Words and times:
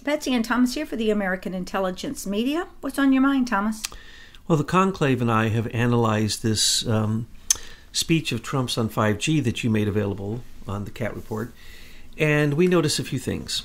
Betsy 0.00 0.34
and 0.34 0.44
Thomas 0.44 0.74
here 0.74 0.86
for 0.86 0.96
the 0.96 1.10
American 1.10 1.52
Intelligence 1.52 2.26
Media. 2.26 2.66
What's 2.80 2.98
on 2.98 3.12
your 3.12 3.22
mind, 3.22 3.48
Thomas? 3.48 3.82
Well, 4.48 4.56
the 4.56 4.64
conclave 4.64 5.20
and 5.20 5.30
I 5.30 5.48
have 5.48 5.66
analyzed 5.68 6.42
this 6.42 6.86
um, 6.86 7.28
speech 7.92 8.32
of 8.32 8.42
Trump's 8.42 8.78
on 8.78 8.88
5G 8.88 9.44
that 9.44 9.62
you 9.62 9.70
made 9.70 9.88
available 9.88 10.42
on 10.66 10.84
the 10.84 10.90
Cat 10.90 11.14
Report, 11.14 11.52
and 12.16 12.54
we 12.54 12.66
notice 12.66 12.98
a 12.98 13.04
few 13.04 13.18
things. 13.18 13.62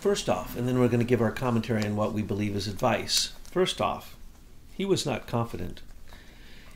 First 0.00 0.28
off, 0.28 0.56
and 0.56 0.68
then 0.68 0.78
we're 0.78 0.88
going 0.88 1.00
to 1.00 1.06
give 1.06 1.22
our 1.22 1.32
commentary 1.32 1.84
on 1.84 1.96
what 1.96 2.12
we 2.12 2.22
believe 2.22 2.54
is 2.54 2.68
advice. 2.68 3.32
First 3.50 3.80
off, 3.80 4.14
he 4.74 4.84
was 4.84 5.04
not 5.04 5.26
confident. 5.26 5.80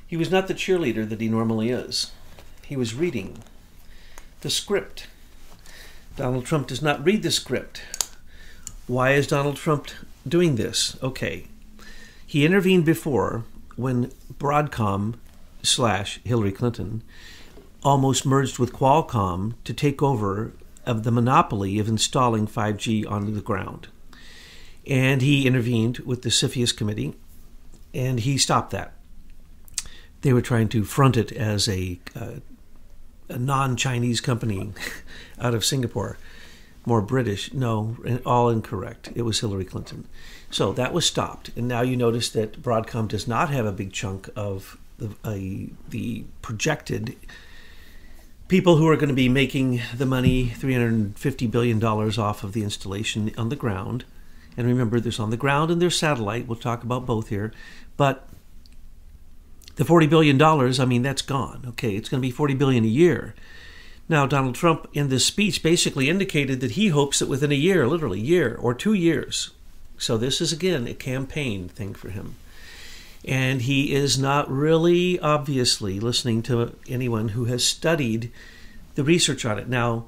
He 0.07 0.17
was 0.17 0.31
not 0.31 0.49
the 0.49 0.55
cheerleader 0.55 1.09
that 1.09 1.21
he 1.21 1.29
normally 1.29 1.71
is. 1.71 2.11
He 2.65 2.77
was 2.77 2.95
reading 2.95 3.39
the 4.41 4.51
script. 4.51 5.07
Donald 6.17 6.45
Trump 6.45 6.67
does 6.67 6.83
not 6.83 7.05
read 7.05 7.23
the 7.23 7.31
script. 7.31 7.83
Why 8.93 9.13
is 9.13 9.27
Donald 9.27 9.57
Trump 9.57 9.89
doing 10.29 10.57
this? 10.57 10.99
Okay. 11.03 11.47
He 12.27 12.45
intervened 12.45 12.85
before 12.85 13.43
when 13.75 14.13
Broadcom 14.39 15.15
slash 15.63 16.21
Hillary 16.25 16.53
Clinton 16.53 17.03
almost 17.83 18.27
merged 18.27 18.59
with 18.59 18.75
Qualcomm 18.75 19.55
to 19.65 19.73
take 19.73 20.03
over 20.03 20.53
of 20.85 21.05
the 21.05 21.11
monopoly 21.11 21.79
of 21.79 21.89
installing 21.89 22.47
5G 22.47 23.11
on 23.11 23.33
the 23.33 23.41
ground. 23.41 23.89
And 24.87 25.23
he 25.23 25.47
intervened 25.47 26.01
with 26.01 26.21
the 26.21 26.29
CFIUS 26.29 26.77
committee 26.77 27.15
and 27.95 28.21
he 28.21 28.37
stopped 28.37 28.73
that. 28.73 28.93
They 30.21 30.35
were 30.35 30.43
trying 30.43 30.69
to 30.69 30.85
front 30.85 31.17
it 31.17 31.33
as 31.33 31.67
a, 31.67 31.99
uh, 32.15 32.41
a 33.31 33.39
non 33.39 33.75
Chinese 33.75 34.21
company 34.21 34.75
out 35.41 35.55
of 35.55 35.65
Singapore, 35.65 36.19
more 36.85 37.01
British. 37.01 37.53
No, 37.53 37.97
all 38.27 38.49
incorrect. 38.49 39.11
It 39.15 39.23
was 39.23 39.41
Hillary 39.41 39.65
Clinton. 39.65 40.07
So 40.51 40.73
that 40.73 40.93
was 40.93 41.07
stopped. 41.07 41.51
And 41.57 41.67
now 41.69 41.83
you 41.83 41.97
notice 41.97 42.31
that 42.31 42.63
Broadcom 42.63 43.09
does 43.09 43.27
not 43.27 43.51
have 43.51 43.67
a 43.67 43.73
big 43.73 43.93
chunk 43.93 44.29
of 44.37 44.79
the, 44.99 45.11
uh, 45.25 45.73
the 45.89 46.25
projected 46.43 47.17
people 48.49 48.77
who 48.77 48.87
are 48.89 48.97
going 48.97 49.09
to 49.09 49.15
be 49.15 49.29
making 49.29 49.81
the 49.97 50.05
money 50.05 50.49
$350 50.49 51.51
billion 51.51 51.83
off 51.83 52.45
of 52.45 52.53
the 52.53 52.63
installation 52.63 53.33
on 53.39 53.49
the 53.49 53.57
ground. 53.57 54.05
And 54.57 54.67
remember, 54.67 55.01
there's 55.01 55.19
on 55.19 55.31
the 55.31 55.39
ground 55.39 55.71
and 55.71 55.81
there's 55.81 55.99
satellite. 55.99 56.47
We'll 56.47 56.57
talk 56.57 56.83
about 56.83 57.07
both 57.07 57.29
here. 57.29 57.53
But 57.97 58.29
the 59.77 59.85
$40 59.85 60.11
billion, 60.11 60.43
I 60.43 60.85
mean, 60.85 61.03
that's 61.03 61.23
gone. 61.23 61.65
Okay, 61.69 61.97
it's 61.97 62.11
going 62.11 62.21
to 62.21 62.27
be 62.27 62.31
40 62.31 62.55
billion 62.55 62.85
a 62.85 62.89
year. 62.89 63.35
Now, 64.13 64.27
Donald 64.27 64.55
Trump 64.55 64.89
in 64.93 65.09
this 65.09 65.25
speech 65.25 65.63
basically 65.63 66.11
indicated 66.11 66.61
that 66.61 66.73
he 66.73 66.89
hopes 66.89 67.21
that 67.21 67.31
within 67.31 67.51
a 67.51 67.55
year, 67.55 67.89
literally 67.89 68.21
year 68.21 68.59
or 68.61 68.75
two 68.75 68.93
years, 68.93 69.53
so 69.97 70.19
this 70.19 70.39
is 70.39 70.53
again 70.53 70.87
a 70.87 70.93
campaign 70.93 71.67
thing 71.67 71.95
for 71.95 72.11
him. 72.11 72.35
And 73.25 73.63
he 73.63 73.95
is 73.95 74.19
not 74.19 74.51
really 74.51 75.19
obviously 75.19 75.99
listening 75.99 76.43
to 76.43 76.77
anyone 76.87 77.29
who 77.29 77.47
has 77.47 77.65
studied 77.65 78.31
the 78.97 79.03
research 79.03 79.47
on 79.47 79.59
it. 79.59 79.67
Now, 79.67 80.05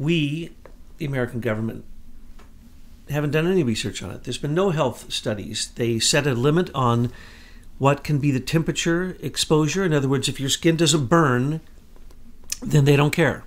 we, 0.00 0.50
the 0.98 1.04
American 1.04 1.38
government, 1.38 1.84
haven't 3.08 3.30
done 3.30 3.46
any 3.46 3.62
research 3.62 4.02
on 4.02 4.10
it. 4.10 4.24
There's 4.24 4.36
been 4.36 4.52
no 4.52 4.70
health 4.70 5.12
studies. 5.12 5.70
They 5.76 6.00
set 6.00 6.26
a 6.26 6.34
limit 6.34 6.70
on 6.74 7.12
what 7.78 8.02
can 8.02 8.18
be 8.18 8.32
the 8.32 8.40
temperature 8.40 9.16
exposure. 9.20 9.84
In 9.84 9.92
other 9.92 10.08
words, 10.08 10.28
if 10.28 10.40
your 10.40 10.50
skin 10.50 10.74
doesn't 10.74 11.06
burn, 11.06 11.60
then 12.60 12.84
they 12.84 12.96
don't 12.96 13.12
care. 13.12 13.44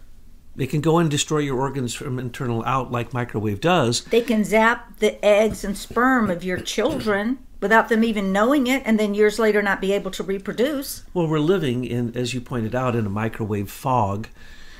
They 0.55 0.67
can 0.67 0.81
go 0.81 0.97
and 0.97 1.09
destroy 1.09 1.39
your 1.39 1.59
organs 1.59 1.93
from 1.93 2.17
internal 2.17 2.63
out 2.65 2.91
like 2.91 3.13
microwave 3.13 3.61
does. 3.61 4.03
They 4.05 4.21
can 4.21 4.43
zap 4.43 4.97
the 4.97 5.23
eggs 5.23 5.63
and 5.63 5.77
sperm 5.77 6.31
of 6.31 6.43
your 6.43 6.59
children 6.59 7.37
without 7.61 7.89
them 7.89 8.03
even 8.03 8.31
knowing 8.31 8.65
it 8.65 8.81
and 8.85 8.99
then 8.99 9.13
years 9.13 9.37
later 9.37 9.61
not 9.61 9.81
be 9.81 9.93
able 9.93 10.09
to 10.11 10.23
reproduce. 10.23 11.03
Well, 11.13 11.27
we're 11.27 11.39
living 11.39 11.85
in 11.85 12.15
as 12.17 12.33
you 12.33 12.41
pointed 12.41 12.73
out 12.73 12.95
in 12.95 13.05
a 13.05 13.09
microwave 13.09 13.69
fog. 13.69 14.29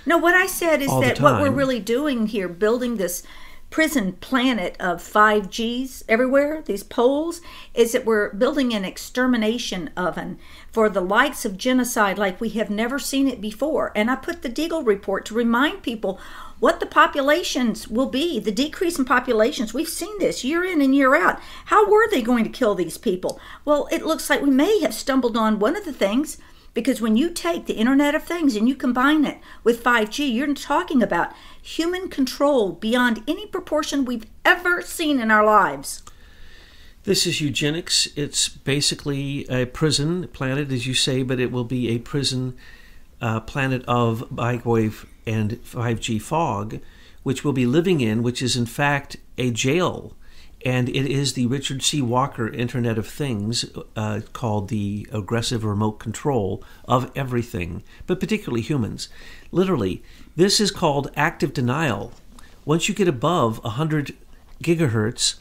No, 0.08 0.18
what 0.18 0.34
I 0.34 0.48
said 0.48 0.82
is 0.82 0.90
that 1.02 1.20
what 1.20 1.42
we're 1.42 1.52
really 1.52 1.80
doing 1.80 2.28
here 2.28 2.48
building 2.48 2.98
this 2.98 3.24
prison 3.70 4.14
planet 4.14 4.76
of 4.80 5.02
5Gs 5.02 6.04
everywhere, 6.08 6.62
these 6.66 6.84
poles, 6.84 7.42
is 7.74 7.92
that 7.92 8.06
we're 8.06 8.34
building 8.34 8.74
an 8.74 8.86
extermination 8.86 9.90
oven 9.96 10.40
for 10.72 10.90
the 10.90 11.02
likes 11.02 11.46
of 11.46 11.58
genocide 11.58 12.18
like 12.18 12.40
we 12.40 12.50
have 12.50 12.70
never 12.70 12.98
seen 12.98 13.28
it 13.28 13.42
before. 13.42 13.92
And 13.96 14.10
I 14.10 14.16
put 14.16 14.42
the 14.42 14.50
Deagel 14.50 14.86
report 14.86 15.26
to 15.26 15.34
remind 15.34 15.84
people 15.84 16.20
what 16.60 16.80
the 16.80 16.86
populations 16.86 17.88
will 17.88 18.10
be, 18.10 18.40
the 18.40 18.52
decrease 18.52 18.98
in 18.98 19.06
populations. 19.06 19.74
We've 19.74 19.88
seen 19.88 20.18
this 20.18 20.44
year 20.44 20.64
in 20.64 20.82
and 20.82 20.96
year 20.96 21.16
out. 21.16 21.40
How 21.66 21.90
were 21.90 22.10
they 22.10 22.22
going 22.22 22.46
to 22.46 22.50
kill 22.50 22.74
these 22.74 22.98
people? 22.98 23.40
Well, 23.64 23.88
it 23.92 24.06
looks 24.06 24.30
like 24.30 24.42
we 24.42 24.50
may 24.50 24.80
have 24.80 24.94
stumbled 24.94 25.38
on 25.38 25.60
one 25.60 25.76
of 25.76 25.86
the 25.86 25.94
things 25.94 26.38
because 26.74 27.02
when 27.02 27.18
you 27.18 27.30
take 27.30 27.66
the 27.66 27.74
Internet 27.74 28.16
of 28.16 28.24
Things 28.24 28.56
and 28.56 28.68
you 28.68 28.76
combine 28.76 29.26
it 29.26 29.40
with 29.64 29.84
5G, 29.84 30.34
you're 30.34 30.54
talking 30.54 31.02
about 31.02 31.34
human 31.62 32.10
control 32.10 32.74
beyond 32.74 33.24
any 33.28 33.48
proportion 33.48 34.06
we've 34.06 34.26
ever 34.46 34.82
seen 34.82 35.20
in 35.20 35.32
our 35.32 35.46
lives. 35.46 36.04
This 37.04 37.26
is 37.26 37.40
eugenics. 37.40 38.10
It's 38.16 38.50
basically 38.50 39.46
a 39.50 39.66
prison 39.66 40.28
planet, 40.28 40.72
as 40.72 40.86
you 40.86 40.94
say, 40.94 41.24
but 41.24 41.40
it 41.40 41.52
will 41.52 41.64
be 41.64 41.90
a 41.90 42.00
prison 42.00 42.58
uh, 43.22 43.40
planet 43.40 43.84
of 43.88 44.30
microwave 44.30 45.06
and 45.26 45.52
5G 45.64 46.22
fog, 46.22 46.80
which 47.24 47.44
we'll 47.44 47.54
be 47.54 47.66
living 47.66 48.02
in, 48.02 48.24
which 48.24 48.42
is 48.42 48.56
in 48.56 48.66
fact 48.66 49.18
a 49.38 49.52
jail 49.52 50.16
and 50.66 50.90
it 50.90 51.06
is 51.06 51.34
the 51.34 51.46
Richard 51.46 51.84
C. 51.84 52.02
Walker 52.02 52.48
Internet 52.48 52.98
of 52.98 53.08
Things 53.08 53.66
uh, 53.96 54.22
called 54.34 54.70
the 54.70 55.08
aggressive 55.12 55.64
remote 55.64 56.00
control 56.00 56.64
of 56.86 57.12
everything, 57.16 57.84
but 58.06 58.20
particularly 58.20 58.62
humans. 58.62 59.10
Literally, 59.52 60.04
this 60.36 60.60
is 60.60 60.72
called 60.72 61.12
active 61.16 61.54
denial. 61.54 62.14
Once 62.66 62.90
you 62.90 62.96
get 62.96 63.08
above 63.08 63.64
100 63.64 64.16
gigahertz 64.64 65.36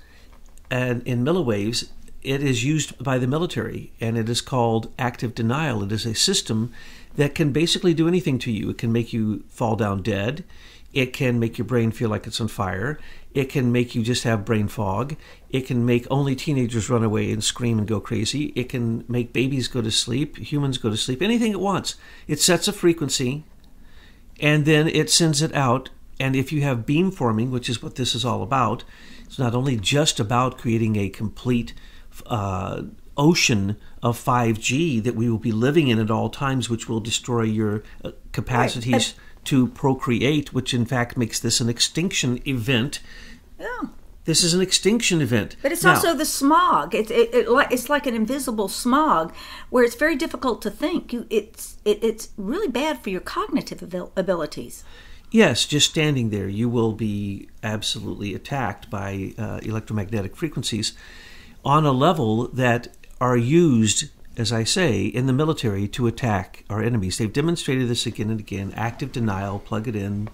and 0.70 1.02
in 1.04 1.24
milliwaves, 1.24 1.88
it 2.22 2.42
is 2.42 2.64
used 2.64 3.02
by 3.02 3.18
the 3.18 3.26
military 3.26 3.92
and 4.00 4.18
it 4.18 4.28
is 4.28 4.40
called 4.40 4.92
active 4.98 5.34
denial. 5.34 5.82
It 5.82 5.92
is 5.92 6.04
a 6.04 6.14
system 6.14 6.72
that 7.14 7.34
can 7.34 7.52
basically 7.52 7.94
do 7.94 8.08
anything 8.08 8.38
to 8.40 8.52
you. 8.52 8.70
It 8.70 8.78
can 8.78 8.92
make 8.92 9.12
you 9.12 9.44
fall 9.48 9.76
down 9.76 10.02
dead. 10.02 10.44
It 10.92 11.12
can 11.12 11.38
make 11.38 11.58
your 11.58 11.66
brain 11.66 11.90
feel 11.90 12.10
like 12.10 12.26
it's 12.26 12.40
on 12.40 12.48
fire. 12.48 12.98
It 13.36 13.50
can 13.50 13.70
make 13.70 13.94
you 13.94 14.02
just 14.02 14.24
have 14.24 14.46
brain 14.46 14.66
fog. 14.66 15.14
It 15.50 15.66
can 15.66 15.84
make 15.84 16.06
only 16.10 16.34
teenagers 16.34 16.88
run 16.88 17.04
away 17.04 17.30
and 17.30 17.44
scream 17.44 17.76
and 17.76 17.86
go 17.86 18.00
crazy. 18.00 18.46
It 18.56 18.70
can 18.70 19.04
make 19.08 19.34
babies 19.34 19.68
go 19.68 19.82
to 19.82 19.90
sleep, 19.90 20.38
humans 20.38 20.78
go 20.78 20.88
to 20.88 20.96
sleep, 20.96 21.20
anything 21.20 21.52
it 21.52 21.60
wants. 21.60 21.96
It 22.26 22.40
sets 22.40 22.66
a 22.66 22.72
frequency 22.72 23.44
and 24.40 24.64
then 24.64 24.88
it 24.88 25.10
sends 25.10 25.42
it 25.42 25.54
out. 25.54 25.90
And 26.18 26.34
if 26.34 26.50
you 26.50 26.62
have 26.62 26.86
beamforming, 26.86 27.50
which 27.50 27.68
is 27.68 27.82
what 27.82 27.96
this 27.96 28.14
is 28.14 28.24
all 28.24 28.42
about, 28.42 28.84
it's 29.26 29.38
not 29.38 29.54
only 29.54 29.76
just 29.76 30.18
about 30.18 30.56
creating 30.56 30.96
a 30.96 31.10
complete 31.10 31.74
uh, 32.24 32.84
ocean 33.18 33.76
of 34.02 34.18
5G 34.18 35.04
that 35.04 35.14
we 35.14 35.28
will 35.28 35.36
be 35.36 35.52
living 35.52 35.88
in 35.88 35.98
at 35.98 36.10
all 36.10 36.30
times, 36.30 36.70
which 36.70 36.88
will 36.88 37.00
destroy 37.00 37.42
your 37.42 37.82
uh, 38.02 38.12
capacities. 38.32 39.14
Right 39.14 39.25
to 39.46 39.68
procreate, 39.68 40.52
which 40.52 40.74
in 40.74 40.84
fact 40.84 41.16
makes 41.16 41.40
this 41.40 41.60
an 41.60 41.68
extinction 41.68 42.40
event. 42.46 43.00
Yeah. 43.58 43.88
This 44.24 44.42
is 44.42 44.54
an 44.54 44.60
extinction 44.60 45.20
event. 45.20 45.54
But 45.62 45.70
it's 45.70 45.84
now, 45.84 45.94
also 45.94 46.12
the 46.12 46.24
smog. 46.24 46.96
It's 46.96 47.12
it, 47.12 47.32
it, 47.32 47.46
it's 47.70 47.88
like 47.88 48.06
an 48.06 48.14
invisible 48.14 48.68
smog 48.68 49.32
where 49.70 49.84
it's 49.84 49.94
very 49.94 50.16
difficult 50.16 50.60
to 50.62 50.70
think. 50.70 51.12
You, 51.12 51.26
it's 51.30 51.76
it, 51.84 52.02
it's 52.02 52.30
really 52.36 52.68
bad 52.68 52.98
for 53.02 53.10
your 53.10 53.20
cognitive 53.20 53.82
abilities. 54.16 54.82
Yes, 55.30 55.64
just 55.64 55.90
standing 55.90 56.30
there, 56.30 56.48
you 56.48 56.68
will 56.68 56.92
be 56.92 57.48
absolutely 57.62 58.34
attacked 58.34 58.90
by 58.90 59.34
uh, 59.38 59.60
electromagnetic 59.62 60.36
frequencies 60.36 60.92
on 61.64 61.84
a 61.84 61.92
level 61.92 62.48
that 62.48 62.88
are 63.20 63.36
used 63.36 64.10
as 64.36 64.52
I 64.52 64.64
say, 64.64 65.04
in 65.04 65.26
the 65.26 65.32
military 65.32 65.88
to 65.88 66.06
attack 66.06 66.64
our 66.68 66.82
enemies. 66.82 67.18
They've 67.18 67.32
demonstrated 67.32 67.88
this 67.88 68.06
again 68.06 68.30
and 68.30 68.40
again 68.40 68.72
active 68.76 69.12
denial, 69.12 69.58
plug 69.58 69.88
it 69.88 69.96
in, 69.96 70.28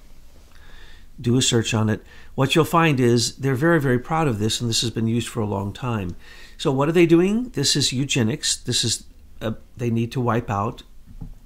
do 1.20 1.36
a 1.36 1.42
search 1.42 1.72
on 1.74 1.88
it. 1.88 2.02
What 2.34 2.54
you'll 2.54 2.64
find 2.64 2.98
is 2.98 3.36
they're 3.36 3.54
very, 3.54 3.80
very 3.80 3.98
proud 3.98 4.26
of 4.26 4.38
this, 4.38 4.60
and 4.60 4.68
this 4.68 4.80
has 4.80 4.90
been 4.90 5.06
used 5.06 5.28
for 5.28 5.40
a 5.40 5.46
long 5.46 5.72
time. 5.72 6.16
So, 6.56 6.72
what 6.72 6.88
are 6.88 6.92
they 6.92 7.06
doing? 7.06 7.50
This 7.50 7.76
is 7.76 7.92
eugenics. 7.92 8.56
This 8.56 8.84
is, 8.84 9.04
uh, 9.40 9.52
they 9.76 9.90
need 9.90 10.12
to 10.12 10.20
wipe 10.20 10.50
out 10.50 10.82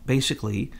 basically. 0.07 0.71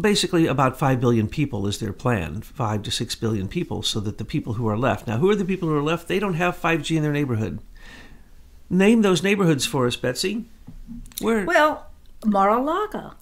Basically, 0.00 0.46
about 0.46 0.78
5 0.78 1.00
billion 1.00 1.28
people 1.28 1.66
is 1.66 1.78
their 1.78 1.92
plan, 1.92 2.42
5 2.42 2.82
to 2.84 2.90
6 2.90 3.14
billion 3.16 3.48
people, 3.48 3.82
so 3.82 3.98
that 4.00 4.18
the 4.18 4.24
people 4.24 4.54
who 4.54 4.68
are 4.68 4.78
left. 4.78 5.06
Now, 5.06 5.18
who 5.18 5.28
are 5.30 5.34
the 5.34 5.44
people 5.44 5.68
who 5.68 5.76
are 5.76 5.82
left? 5.82 6.08
They 6.08 6.20
don't 6.20 6.34
have 6.34 6.56
5G 6.56 6.96
in 6.96 7.02
their 7.02 7.12
neighborhood. 7.12 7.58
Name 8.70 9.02
those 9.02 9.22
neighborhoods 9.22 9.66
for 9.66 9.86
us, 9.86 9.96
Betsy. 9.96 10.44
Where? 11.20 11.44
Well, 11.44 11.88
Mar-a-Lago. 12.24 13.14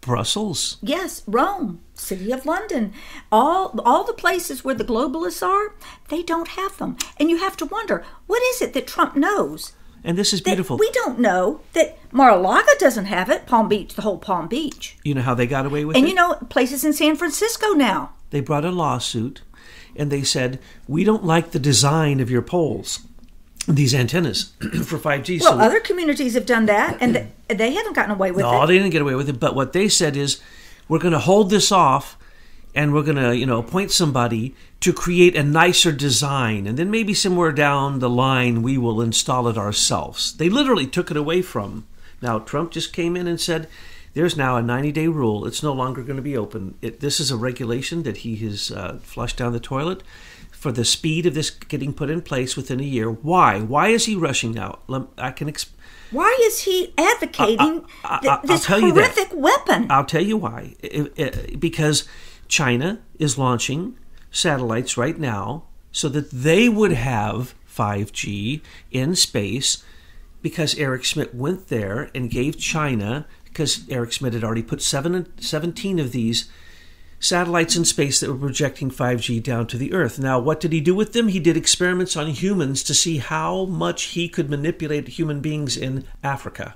Brussels. 0.00 0.78
Yes, 0.80 1.22
Rome, 1.26 1.80
City 1.94 2.32
of 2.32 2.44
London, 2.44 2.92
all 3.30 3.78
all 3.84 4.04
the 4.04 4.12
places 4.12 4.64
where 4.64 4.74
the 4.74 4.84
globalists 4.84 5.46
are, 5.46 5.74
they 6.08 6.22
don't 6.22 6.48
have 6.48 6.78
them. 6.78 6.96
And 7.18 7.30
you 7.30 7.38
have 7.38 7.56
to 7.58 7.66
wonder, 7.66 8.04
what 8.26 8.42
is 8.54 8.62
it 8.62 8.74
that 8.74 8.88
Trump 8.88 9.14
knows? 9.14 9.72
And 10.04 10.18
this 10.18 10.32
is 10.32 10.40
beautiful. 10.40 10.76
We 10.76 10.90
don't 10.90 11.20
know 11.20 11.60
that 11.74 11.96
Mar-a-Lago 12.12 12.72
doesn't 12.80 13.04
have 13.04 13.30
it, 13.30 13.46
Palm 13.46 13.68
Beach, 13.68 13.94
the 13.94 14.02
whole 14.02 14.18
Palm 14.18 14.48
Beach. 14.48 14.96
You 15.04 15.14
know 15.14 15.22
how 15.22 15.34
they 15.34 15.46
got 15.46 15.66
away 15.66 15.84
with 15.84 15.96
and 15.96 16.04
it? 16.04 16.08
And 16.08 16.08
you 16.08 16.14
know 16.16 16.34
places 16.48 16.84
in 16.84 16.92
San 16.92 17.14
Francisco 17.14 17.68
now. 17.72 18.10
They 18.30 18.40
brought 18.40 18.64
a 18.64 18.72
lawsuit 18.72 19.42
and 19.94 20.10
they 20.10 20.24
said, 20.24 20.58
"We 20.88 21.04
don't 21.04 21.24
like 21.24 21.52
the 21.52 21.60
design 21.60 22.18
of 22.18 22.30
your 22.30 22.42
poles." 22.42 23.06
These 23.66 23.94
antennas 23.94 24.44
for 24.60 24.98
5G. 24.98 25.40
Well, 25.40 25.52
so, 25.52 25.58
other 25.58 25.80
communities 25.80 26.34
have 26.34 26.46
done 26.46 26.66
that, 26.66 26.98
and 27.00 27.28
they 27.48 27.72
haven't 27.72 27.94
gotten 27.94 28.12
away 28.12 28.30
with 28.30 28.42
no, 28.42 28.50
it. 28.50 28.54
No, 28.60 28.66
they 28.66 28.74
didn't 28.74 28.90
get 28.90 29.02
away 29.02 29.14
with 29.14 29.28
it. 29.28 29.38
But 29.38 29.54
what 29.54 29.72
they 29.72 29.88
said 29.88 30.16
is, 30.16 30.40
we're 30.88 30.98
going 30.98 31.12
to 31.12 31.18
hold 31.18 31.50
this 31.50 31.70
off, 31.70 32.18
and 32.74 32.92
we're 32.92 33.02
going 33.02 33.16
to, 33.16 33.36
you 33.36 33.46
know, 33.46 33.58
appoint 33.58 33.90
somebody 33.90 34.54
to 34.80 34.92
create 34.92 35.36
a 35.36 35.42
nicer 35.42 35.92
design, 35.92 36.66
and 36.66 36.76
then 36.76 36.90
maybe 36.90 37.14
somewhere 37.14 37.52
down 37.52 38.00
the 38.00 38.10
line 38.10 38.62
we 38.62 38.76
will 38.76 39.00
install 39.00 39.46
it 39.48 39.56
ourselves. 39.56 40.36
They 40.36 40.48
literally 40.48 40.86
took 40.86 41.10
it 41.10 41.16
away 41.16 41.42
from. 41.42 41.86
Now 42.20 42.38
Trump 42.40 42.72
just 42.72 42.92
came 42.92 43.16
in 43.16 43.26
and 43.26 43.40
said. 43.40 43.68
There's 44.14 44.36
now 44.36 44.58
a 44.58 44.62
90 44.62 44.92
day 44.92 45.08
rule. 45.08 45.46
It's 45.46 45.62
no 45.62 45.72
longer 45.72 46.02
going 46.02 46.18
to 46.18 46.22
be 46.22 46.36
open. 46.36 46.74
It, 46.82 47.00
this 47.00 47.18
is 47.18 47.30
a 47.30 47.36
regulation 47.38 48.02
that 48.02 48.18
he 48.18 48.36
has 48.44 48.70
uh, 48.70 48.98
flushed 49.02 49.38
down 49.38 49.54
the 49.54 49.58
toilet 49.58 50.02
for 50.52 50.70
the 50.70 50.84
speed 50.84 51.26
of 51.26 51.34
this 51.34 51.50
getting 51.50 51.92
put 51.92 52.08
in 52.08 52.22
place 52.22 52.56
within 52.56 52.78
a 52.78 52.84
year. 52.84 53.10
Why? 53.10 53.60
Why 53.60 53.88
is 53.88 54.04
he 54.04 54.14
rushing 54.14 54.56
out? 54.56 54.82
I 55.18 55.32
can. 55.32 55.50
Exp- 55.50 55.70
why 56.12 56.38
is 56.42 56.60
he 56.60 56.94
advocating 56.96 57.84
I, 58.04 58.20
I, 58.22 58.28
I, 58.28 58.46
this 58.46 58.66
horrific 58.66 59.30
weapon? 59.32 59.90
I'll 59.90 60.04
tell 60.04 60.22
you 60.22 60.36
why. 60.36 60.76
It, 60.80 61.12
it, 61.16 61.58
because 61.58 62.06
China 62.48 63.00
is 63.18 63.38
launching 63.38 63.98
satellites 64.30 64.96
right 64.96 65.18
now 65.18 65.64
so 65.90 66.08
that 66.10 66.30
they 66.30 66.68
would 66.68 66.92
have 66.92 67.54
5G 67.68 68.60
in 68.90 69.16
space. 69.16 69.82
Because 70.42 70.76
Eric 70.76 71.04
Schmidt 71.04 71.34
went 71.34 71.68
there 71.68 72.10
and 72.14 72.28
gave 72.28 72.58
China, 72.58 73.26
because 73.44 73.88
Eric 73.88 74.12
Schmidt 74.12 74.34
had 74.34 74.44
already 74.44 74.62
put 74.62 74.82
seven, 74.82 75.32
17 75.40 75.98
of 75.98 76.12
these 76.12 76.50
satellites 77.22 77.76
in 77.76 77.84
space 77.84 78.18
that 78.18 78.28
were 78.28 78.36
projecting 78.36 78.90
5G 78.90 79.40
down 79.42 79.68
to 79.68 79.78
the 79.78 79.92
Earth. 79.92 80.18
Now, 80.18 80.40
what 80.40 80.58
did 80.58 80.72
he 80.72 80.80
do 80.80 80.92
with 80.94 81.12
them? 81.12 81.28
He 81.28 81.38
did 81.38 81.56
experiments 81.56 82.16
on 82.16 82.26
humans 82.26 82.82
to 82.82 82.94
see 82.94 83.18
how 83.18 83.64
much 83.66 84.02
he 84.04 84.28
could 84.28 84.50
manipulate 84.50 85.06
human 85.06 85.40
beings 85.40 85.76
in 85.76 86.04
Africa, 86.24 86.74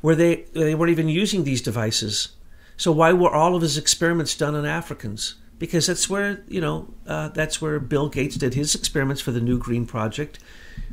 where 0.00 0.14
they, 0.14 0.44
they 0.54 0.76
weren't 0.76 0.92
even 0.92 1.08
using 1.08 1.42
these 1.42 1.60
devices. 1.60 2.28
So, 2.76 2.92
why 2.92 3.12
were 3.12 3.34
all 3.34 3.56
of 3.56 3.62
his 3.62 3.76
experiments 3.76 4.36
done 4.36 4.54
on 4.54 4.64
Africans? 4.64 5.34
Because 5.58 5.88
that's 5.88 6.08
where, 6.08 6.44
you 6.48 6.60
know, 6.60 6.94
uh, 7.06 7.28
that's 7.28 7.60
where 7.60 7.80
Bill 7.80 8.08
Gates 8.08 8.36
did 8.36 8.54
his 8.54 8.74
experiments 8.76 9.20
for 9.20 9.32
the 9.32 9.40
New 9.40 9.58
Green 9.58 9.84
Project, 9.84 10.38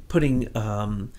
putting 0.08 0.56
um, 0.58 1.12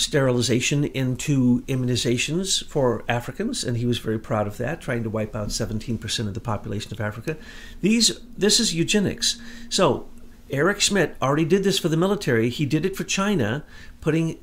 sterilization 0.00 0.84
into 0.84 1.60
immunizations 1.62 2.64
for 2.64 3.04
Africans, 3.08 3.62
and 3.62 3.76
he 3.76 3.84
was 3.84 3.98
very 3.98 4.18
proud 4.18 4.46
of 4.46 4.56
that, 4.56 4.80
trying 4.80 5.02
to 5.02 5.10
wipe 5.10 5.36
out 5.36 5.48
17% 5.48 6.26
of 6.26 6.34
the 6.34 6.40
population 6.40 6.92
of 6.92 7.00
Africa. 7.00 7.36
These, 7.82 8.18
this 8.36 8.58
is 8.58 8.74
eugenics. 8.74 9.38
So 9.68 10.08
Eric 10.50 10.80
Schmidt 10.80 11.16
already 11.20 11.44
did 11.44 11.64
this 11.64 11.78
for 11.78 11.88
the 11.88 11.96
military. 11.96 12.48
He 12.48 12.64
did 12.64 12.86
it 12.86 12.96
for 12.96 13.04
China, 13.04 13.62
putting 14.00 14.38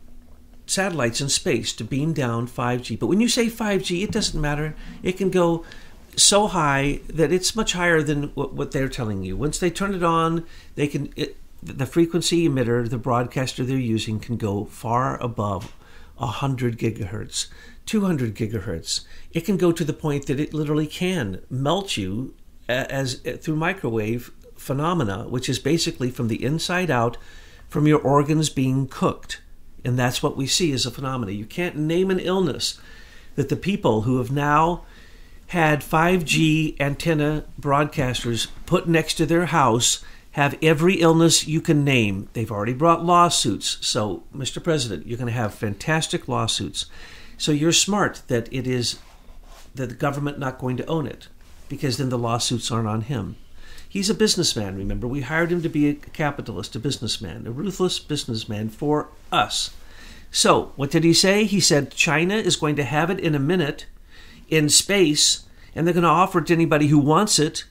satellites 0.67 1.21
in 1.21 1.29
space 1.29 1.73
to 1.73 1.83
beam 1.83 2.13
down 2.13 2.47
5G. 2.47 2.99
But 2.99 3.07
when 3.07 3.19
you 3.19 3.27
say 3.27 3.47
5G, 3.47 4.03
it 4.03 4.11
doesn't 4.11 4.39
matter. 4.39 4.75
It 5.01 5.13
can 5.13 5.31
go 5.31 5.65
so 6.15 6.47
high 6.47 6.99
that 7.07 7.31
it's 7.31 7.55
much 7.55 7.73
higher 7.73 8.03
than 8.03 8.29
what, 8.29 8.53
what 8.53 8.71
they're 8.71 8.89
telling 8.89 9.23
you. 9.23 9.35
Once 9.35 9.57
they 9.57 9.71
turn 9.71 9.95
it 9.95 10.03
on, 10.03 10.45
they 10.75 10.87
can. 10.87 11.11
It, 11.15 11.37
the 11.61 11.85
frequency 11.85 12.47
emitter, 12.47 12.89
the 12.89 12.97
broadcaster 12.97 13.63
they're 13.63 13.77
using, 13.77 14.19
can 14.19 14.37
go 14.37 14.65
far 14.65 15.21
above 15.21 15.75
100 16.17 16.77
gigahertz, 16.77 17.47
200 17.85 18.35
gigahertz. 18.35 19.05
It 19.31 19.41
can 19.41 19.57
go 19.57 19.71
to 19.71 19.83
the 19.83 19.93
point 19.93 20.27
that 20.27 20.39
it 20.39 20.53
literally 20.53 20.87
can 20.87 21.41
melt 21.49 21.97
you 21.97 22.33
as 22.67 23.25
uh, 23.25 23.37
through 23.37 23.55
microwave 23.55 24.31
phenomena, 24.55 25.27
which 25.27 25.47
is 25.47 25.59
basically 25.59 26.09
from 26.09 26.27
the 26.27 26.43
inside 26.43 26.91
out, 26.91 27.17
from 27.69 27.87
your 27.87 27.99
organs 27.99 28.49
being 28.49 28.87
cooked. 28.87 29.41
And 29.85 29.97
that's 29.97 30.21
what 30.21 30.35
we 30.35 30.47
see 30.47 30.71
as 30.73 30.85
a 30.85 30.91
phenomena. 30.91 31.31
You 31.31 31.45
can't 31.45 31.77
name 31.77 32.11
an 32.11 32.19
illness 32.19 32.79
that 33.35 33.49
the 33.49 33.55
people 33.55 34.01
who 34.01 34.17
have 34.17 34.31
now 34.31 34.83
had 35.47 35.81
5G 35.81 36.79
antenna 36.79 37.45
broadcasters 37.59 38.47
put 38.65 38.87
next 38.87 39.13
to 39.15 39.25
their 39.25 39.45
house 39.45 40.03
have 40.37 40.55
every 40.61 41.01
illness 41.01 41.47
you 41.47 41.59
can 41.59 41.83
name. 41.83 42.29
They've 42.33 42.51
already 42.51 42.73
brought 42.73 43.03
lawsuits. 43.03 43.79
So, 43.81 44.21
Mr. 44.35 44.63
President, 44.63 45.07
you're 45.07 45.17
going 45.17 45.25
to 45.25 45.33
have 45.33 45.55
fantastic 45.55 46.27
lawsuits. 46.27 46.85
So 47.37 47.51
you're 47.51 47.71
smart 47.71 48.21
that 48.27 48.47
it 48.53 48.67
is 48.67 48.99
that 49.73 49.89
the 49.89 49.95
government 49.95 50.37
not 50.37 50.59
going 50.59 50.77
to 50.77 50.85
own 50.85 51.07
it 51.07 51.27
because 51.69 51.97
then 51.97 52.09
the 52.09 52.19
lawsuits 52.19 52.69
aren't 52.69 52.87
on 52.87 53.01
him. 53.01 53.35
He's 53.89 54.11
a 54.11 54.13
businessman, 54.13 54.77
remember. 54.77 55.07
We 55.07 55.21
hired 55.21 55.51
him 55.51 55.63
to 55.63 55.69
be 55.69 55.89
a 55.89 55.95
capitalist, 55.95 56.75
a 56.75 56.79
businessman, 56.79 57.47
a 57.47 57.51
ruthless 57.51 57.97
businessman 57.97 58.69
for 58.69 59.09
us. 59.31 59.71
So, 60.29 60.71
what 60.75 60.91
did 60.91 61.03
he 61.03 61.13
say? 61.13 61.45
He 61.45 61.59
said 61.59 61.89
China 61.89 62.35
is 62.35 62.57
going 62.57 62.75
to 62.75 62.83
have 62.83 63.09
it 63.09 63.19
in 63.19 63.33
a 63.33 63.39
minute 63.39 63.87
in 64.49 64.69
space 64.69 65.45
and 65.73 65.87
they're 65.87 65.95
going 65.95 66.03
to 66.03 66.09
offer 66.09 66.39
it 66.39 66.47
to 66.47 66.53
anybody 66.53 66.87
who 66.87 66.99
wants 66.99 67.39
it 67.39 67.63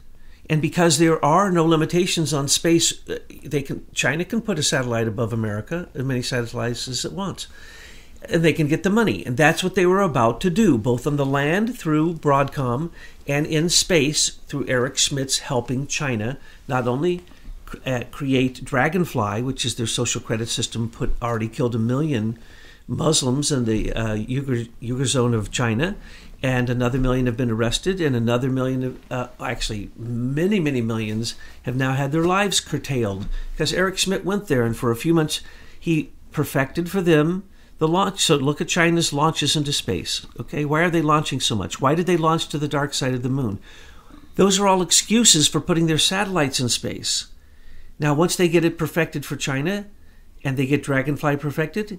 and 0.48 0.62
because 0.62 0.98
there 0.98 1.22
are 1.24 1.50
no 1.50 1.64
limitations 1.64 2.32
on 2.32 2.48
space, 2.48 3.06
uh, 3.08 3.18
they 3.44 3.62
can 3.62 3.86
China 3.92 4.24
can 4.24 4.40
put 4.40 4.58
a 4.58 4.62
satellite 4.62 5.08
above 5.08 5.32
America, 5.32 5.88
as 5.94 6.04
many 6.04 6.22
satellites 6.22 6.86
as 6.88 7.04
it 7.04 7.12
wants, 7.12 7.48
and 8.28 8.42
they 8.42 8.52
can 8.52 8.68
get 8.68 8.82
the 8.82 8.90
money. 8.90 9.24
And 9.24 9.36
that's 9.36 9.64
what 9.64 9.74
they 9.74 9.86
were 9.86 10.02
about 10.02 10.40
to 10.42 10.50
do, 10.50 10.78
both 10.78 11.06
on 11.06 11.16
the 11.16 11.26
land 11.26 11.76
through 11.76 12.14
Broadcom 12.14 12.90
and 13.26 13.46
in 13.46 13.68
space 13.68 14.30
through 14.46 14.66
Eric 14.68 14.96
Schmidt's 14.96 15.38
helping 15.38 15.86
China 15.86 16.38
not 16.68 16.86
only 16.86 17.24
uh, 17.84 18.04
create 18.12 18.64
Dragonfly, 18.64 19.42
which 19.42 19.64
is 19.64 19.74
their 19.74 19.86
social 19.86 20.20
credit 20.20 20.48
system, 20.48 20.88
put 20.88 21.10
already 21.20 21.48
killed 21.48 21.74
a 21.74 21.78
million 21.78 22.38
Muslims 22.88 23.50
in 23.50 23.64
the 23.64 23.92
uh, 23.92 24.14
Uyghur, 24.14 24.68
Uyghur 24.80 25.06
zone 25.06 25.34
of 25.34 25.50
China 25.50 25.96
and 26.42 26.68
another 26.68 26.98
million 26.98 27.26
have 27.26 27.36
been 27.36 27.50
arrested, 27.50 28.00
and 28.00 28.14
another 28.14 28.50
million, 28.50 29.00
uh, 29.10 29.28
actually, 29.40 29.90
many, 29.96 30.60
many 30.60 30.80
millions 30.80 31.34
have 31.62 31.76
now 31.76 31.94
had 31.94 32.12
their 32.12 32.24
lives 32.24 32.60
curtailed 32.60 33.26
because 33.52 33.72
Eric 33.72 33.98
Schmidt 33.98 34.24
went 34.24 34.48
there, 34.48 34.64
and 34.64 34.76
for 34.76 34.90
a 34.90 34.96
few 34.96 35.14
months 35.14 35.40
he 35.78 36.12
perfected 36.32 36.90
for 36.90 37.00
them 37.00 37.44
the 37.78 37.88
launch. 37.88 38.20
So 38.20 38.36
look 38.36 38.60
at 38.60 38.68
China's 38.68 39.12
launches 39.12 39.56
into 39.56 39.72
space. 39.72 40.26
Okay, 40.38 40.64
why 40.64 40.82
are 40.82 40.90
they 40.90 41.02
launching 41.02 41.40
so 41.40 41.56
much? 41.56 41.80
Why 41.80 41.94
did 41.94 42.06
they 42.06 42.16
launch 42.16 42.48
to 42.48 42.58
the 42.58 42.68
dark 42.68 42.92
side 42.94 43.14
of 43.14 43.22
the 43.22 43.28
moon? 43.28 43.58
Those 44.36 44.60
are 44.60 44.68
all 44.68 44.82
excuses 44.82 45.48
for 45.48 45.60
putting 45.60 45.86
their 45.86 45.98
satellites 45.98 46.60
in 46.60 46.68
space. 46.68 47.28
Now, 47.98 48.12
once 48.12 48.36
they 48.36 48.48
get 48.48 48.64
it 48.64 48.76
perfected 48.76 49.24
for 49.24 49.36
China, 49.36 49.86
and 50.44 50.56
they 50.56 50.66
get 50.66 50.82
Dragonfly 50.82 51.38
perfected, 51.38 51.98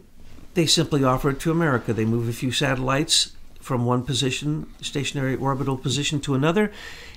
they 0.58 0.66
simply 0.66 1.04
offer 1.04 1.30
it 1.30 1.40
to 1.40 1.52
America. 1.52 1.94
They 1.94 2.04
move 2.04 2.28
a 2.28 2.34
few 2.34 2.52
satellites 2.52 3.34
from 3.62 3.86
one 3.86 4.02
position, 4.02 4.68
stationary 4.82 5.36
orbital 5.36 5.78
position 5.78 6.20
to 6.22 6.34
another, 6.34 6.72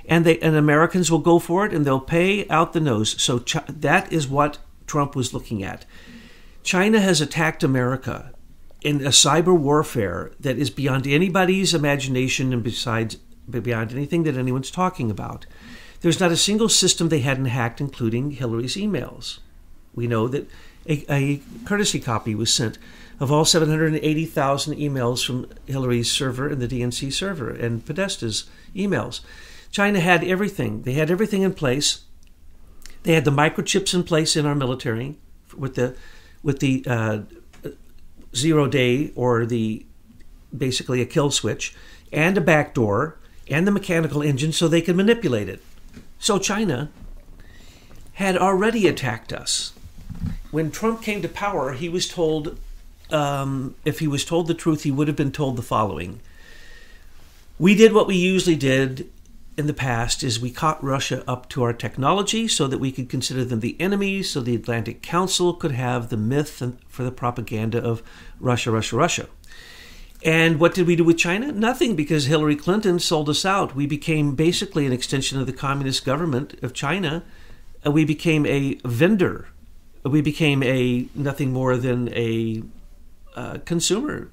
and 0.04 0.26
they 0.26 0.38
and 0.40 0.54
Americans 0.54 1.10
will 1.10 1.20
go 1.20 1.38
for 1.38 1.64
it 1.64 1.72
and 1.72 1.86
they'll 1.86 2.00
pay 2.00 2.46
out 2.48 2.74
the 2.74 2.80
nose. 2.80 3.20
So 3.20 3.38
Ch- 3.38 3.64
that 3.66 4.12
is 4.12 4.28
what 4.28 4.58
Trump 4.86 5.16
was 5.16 5.32
looking 5.32 5.62
at. 5.62 5.86
China 6.62 7.00
has 7.00 7.22
attacked 7.22 7.64
America 7.64 8.34
in 8.82 8.96
a 9.00 9.08
cyber 9.08 9.56
warfare 9.58 10.32
that 10.38 10.58
is 10.58 10.68
beyond 10.68 11.06
anybody's 11.06 11.72
imagination 11.72 12.52
and 12.52 12.62
besides 12.62 13.16
beyond 13.48 13.92
anything 13.92 14.24
that 14.24 14.36
anyone's 14.36 14.70
talking 14.70 15.10
about. 15.10 15.46
There's 16.02 16.20
not 16.20 16.30
a 16.30 16.36
single 16.36 16.68
system 16.68 17.08
they 17.08 17.20
hadn't 17.20 17.46
hacked, 17.46 17.80
including 17.80 18.32
Hillary's 18.32 18.76
emails. 18.76 19.38
We 19.94 20.06
know 20.06 20.28
that 20.28 20.46
a, 20.86 21.04
a 21.08 21.40
courtesy 21.64 22.00
copy 22.00 22.34
was 22.34 22.52
sent 22.52 22.78
of 23.20 23.30
all 23.30 23.44
780,000 23.44 24.74
emails 24.76 25.24
from 25.24 25.46
Hillary's 25.66 26.10
server 26.10 26.48
and 26.48 26.60
the 26.60 26.66
DNC 26.66 27.12
server 27.12 27.50
and 27.50 27.84
Podesta's 27.84 28.44
emails. 28.74 29.20
China 29.70 30.00
had 30.00 30.24
everything. 30.24 30.82
They 30.82 30.94
had 30.94 31.10
everything 31.10 31.42
in 31.42 31.52
place. 31.52 32.00
They 33.02 33.12
had 33.12 33.26
the 33.26 33.30
microchips 33.30 33.94
in 33.94 34.04
place 34.04 34.36
in 34.36 34.46
our 34.46 34.54
military 34.54 35.16
with 35.56 35.74
the 35.74 35.94
with 36.42 36.60
the 36.60 36.82
uh, 36.86 37.20
zero 38.34 38.66
day 38.66 39.12
or 39.14 39.44
the 39.44 39.84
basically 40.56 41.02
a 41.02 41.06
kill 41.06 41.30
switch 41.30 41.74
and 42.12 42.36
a 42.38 42.40
backdoor 42.40 43.18
and 43.48 43.66
the 43.66 43.70
mechanical 43.70 44.22
engine 44.22 44.52
so 44.52 44.66
they 44.66 44.80
could 44.80 44.96
manipulate 44.96 45.48
it. 45.48 45.62
So 46.18 46.38
China 46.38 46.90
had 48.14 48.36
already 48.36 48.86
attacked 48.86 49.32
us. 49.32 49.72
When 50.50 50.70
Trump 50.70 51.02
came 51.02 51.22
to 51.22 51.28
power, 51.28 51.72
he 51.72 51.88
was 51.88 52.08
told 52.08 52.58
um, 53.12 53.74
if 53.84 53.98
he 53.98 54.08
was 54.08 54.24
told 54.24 54.46
the 54.46 54.54
truth, 54.54 54.82
he 54.82 54.90
would 54.90 55.08
have 55.08 55.16
been 55.16 55.32
told 55.32 55.56
the 55.56 55.62
following 55.62 56.20
We 57.58 57.74
did 57.74 57.92
what 57.92 58.06
we 58.06 58.16
usually 58.16 58.56
did 58.56 59.10
in 59.56 59.66
the 59.66 59.74
past 59.74 60.22
is 60.22 60.40
we 60.40 60.50
caught 60.50 60.82
Russia 60.82 61.22
up 61.28 61.48
to 61.50 61.62
our 61.62 61.72
technology 61.72 62.48
so 62.48 62.66
that 62.66 62.78
we 62.78 62.90
could 62.90 63.08
consider 63.08 63.44
them 63.44 63.60
the 63.60 63.78
enemy 63.78 64.22
so 64.22 64.40
the 64.40 64.54
Atlantic 64.54 65.02
Council 65.02 65.52
could 65.52 65.72
have 65.72 66.08
the 66.08 66.16
myth 66.16 66.62
for 66.88 67.02
the 67.02 67.12
propaganda 67.12 67.82
of 67.82 68.02
Russia, 68.40 68.70
Russia, 68.70 68.96
Russia. 68.96 69.26
And 70.22 70.60
what 70.60 70.74
did 70.74 70.86
we 70.86 70.96
do 70.96 71.04
with 71.04 71.18
China? 71.18 71.50
Nothing, 71.50 71.96
because 71.96 72.26
Hillary 72.26 72.56
Clinton 72.56 72.98
sold 72.98 73.28
us 73.28 73.44
out. 73.44 73.74
We 73.74 73.86
became 73.86 74.34
basically 74.34 74.86
an 74.86 74.92
extension 74.92 75.40
of 75.40 75.46
the 75.46 75.52
communist 75.52 76.04
government 76.04 76.62
of 76.62 76.74
China. 76.74 77.22
We 77.84 78.04
became 78.04 78.44
a 78.44 78.74
vendor. 78.84 79.48
We 80.02 80.20
became 80.20 80.62
a 80.62 81.08
nothing 81.14 81.52
more 81.52 81.76
than 81.76 82.12
a 82.14 82.62
uh, 83.34 83.58
consumer. 83.64 84.30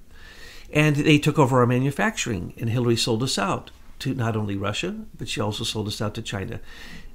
And 0.72 0.98
they 0.98 1.18
took 1.18 1.40
over 1.40 1.60
our 1.60 1.68
manufacturing, 1.68 2.54
and 2.58 2.70
Hillary 2.70 2.98
sold 2.98 3.24
us 3.24 3.38
out 3.38 3.72
to 4.00 4.14
not 4.14 4.36
only 4.36 4.58
Russia, 4.58 4.96
but 5.18 5.30
she 5.30 5.42
also 5.42 5.64
sold 5.64 5.88
us 5.88 6.02
out 6.02 6.14
to 6.16 6.22
China. 6.22 6.60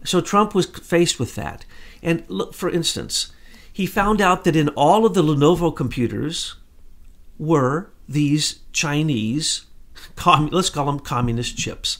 So 0.05 0.21
Trump 0.21 0.55
was 0.55 0.67
faced 0.67 1.21
with 1.21 1.35
that. 1.37 1.65
And 2.03 2.25
look, 2.29 2.55
for 2.55 2.69
instance, 2.69 3.33
he 3.73 3.87
found 3.87 4.21
out 4.21 4.45
that 4.45 4.57
in 4.57 4.69
all 4.71 5.07
of 5.07 5.15
the 5.15 5.23
Lenovo 5.23 5.75
computers 5.75 6.57
were 7.39 7.91
these 8.09 8.61
Chinese, 8.73 9.67
let's 10.27 10.71
call 10.71 10.87
them 10.87 10.99
communist 10.99 11.57
chips, 11.57 11.99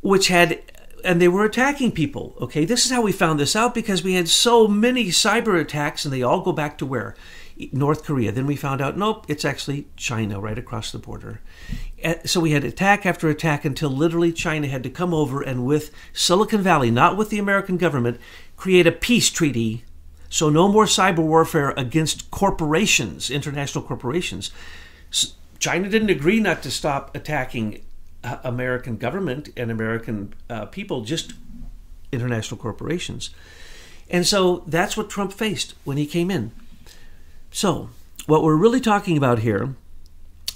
which 0.00 0.28
had, 0.28 0.60
and 1.04 1.20
they 1.20 1.28
were 1.28 1.44
attacking 1.44 1.92
people. 1.92 2.36
Okay, 2.40 2.64
this 2.64 2.84
is 2.84 2.90
how 2.90 3.02
we 3.02 3.12
found 3.12 3.38
this 3.38 3.56
out 3.56 3.74
because 3.74 4.02
we 4.02 4.14
had 4.14 4.28
so 4.28 4.66
many 4.66 5.06
cyber 5.06 5.60
attacks, 5.60 6.04
and 6.04 6.12
they 6.12 6.22
all 6.22 6.40
go 6.40 6.52
back 6.52 6.78
to 6.78 6.86
where? 6.86 7.14
North 7.72 8.04
Korea. 8.04 8.32
Then 8.32 8.46
we 8.46 8.56
found 8.56 8.80
out, 8.80 8.98
nope, 8.98 9.24
it's 9.28 9.44
actually 9.44 9.88
China 9.96 10.40
right 10.40 10.58
across 10.58 10.92
the 10.92 10.98
border. 10.98 11.40
Eh, 12.00 12.16
so 12.24 12.40
we 12.40 12.50
had 12.50 12.64
attack 12.64 13.06
after 13.06 13.28
attack 13.28 13.64
until 13.64 13.90
literally 13.90 14.32
China 14.32 14.68
had 14.68 14.82
to 14.82 14.90
come 14.90 15.14
over 15.14 15.40
and, 15.40 15.64
with 15.64 15.90
Silicon 16.12 16.62
Valley, 16.62 16.90
not 16.90 17.16
with 17.16 17.30
the 17.30 17.38
American 17.38 17.76
government, 17.76 18.20
create 18.56 18.86
a 18.86 18.92
peace 18.92 19.30
treaty. 19.30 19.84
So 20.28 20.50
no 20.50 20.68
more 20.68 20.84
cyber 20.84 21.18
warfare 21.18 21.70
against 21.76 22.30
corporations, 22.30 23.30
international 23.30 23.84
corporations. 23.84 24.50
China 25.58 25.88
didn't 25.88 26.10
agree 26.10 26.40
not 26.40 26.62
to 26.62 26.70
stop 26.70 27.14
attacking 27.16 27.82
uh, 28.26 28.38
American 28.44 28.96
government 28.96 29.48
and 29.56 29.70
American 29.70 30.34
uh, 30.50 30.66
people, 30.66 31.02
just 31.02 31.34
international 32.12 32.58
corporations. 32.58 33.30
And 34.10 34.26
so 34.26 34.64
that's 34.66 34.96
what 34.96 35.10
Trump 35.10 35.32
faced 35.32 35.74
when 35.84 35.96
he 35.96 36.06
came 36.06 36.30
in. 36.30 36.52
So, 37.50 37.90
what 38.26 38.42
we're 38.42 38.56
really 38.56 38.80
talking 38.80 39.16
about 39.16 39.40
here 39.40 39.76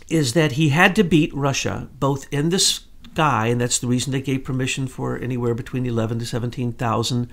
is 0.09 0.33
that 0.35 0.53
he 0.53 0.71
had 0.71 0.97
to 0.97 1.05
beat 1.05 1.33
Russia 1.33 1.89
both 1.99 2.27
in 2.33 2.51
the 2.51 2.59
sky, 2.59 3.47
and 3.47 3.61
that's 3.61 3.79
the 3.79 3.87
reason 3.87 4.13
they 4.13 4.21
gave 4.21 4.45
permission 4.45 4.87
for 4.87 5.17
anywhere 5.17 5.55
between 5.55 5.87
11 5.87 6.19
to 6.19 6.27
17,000 6.27 7.31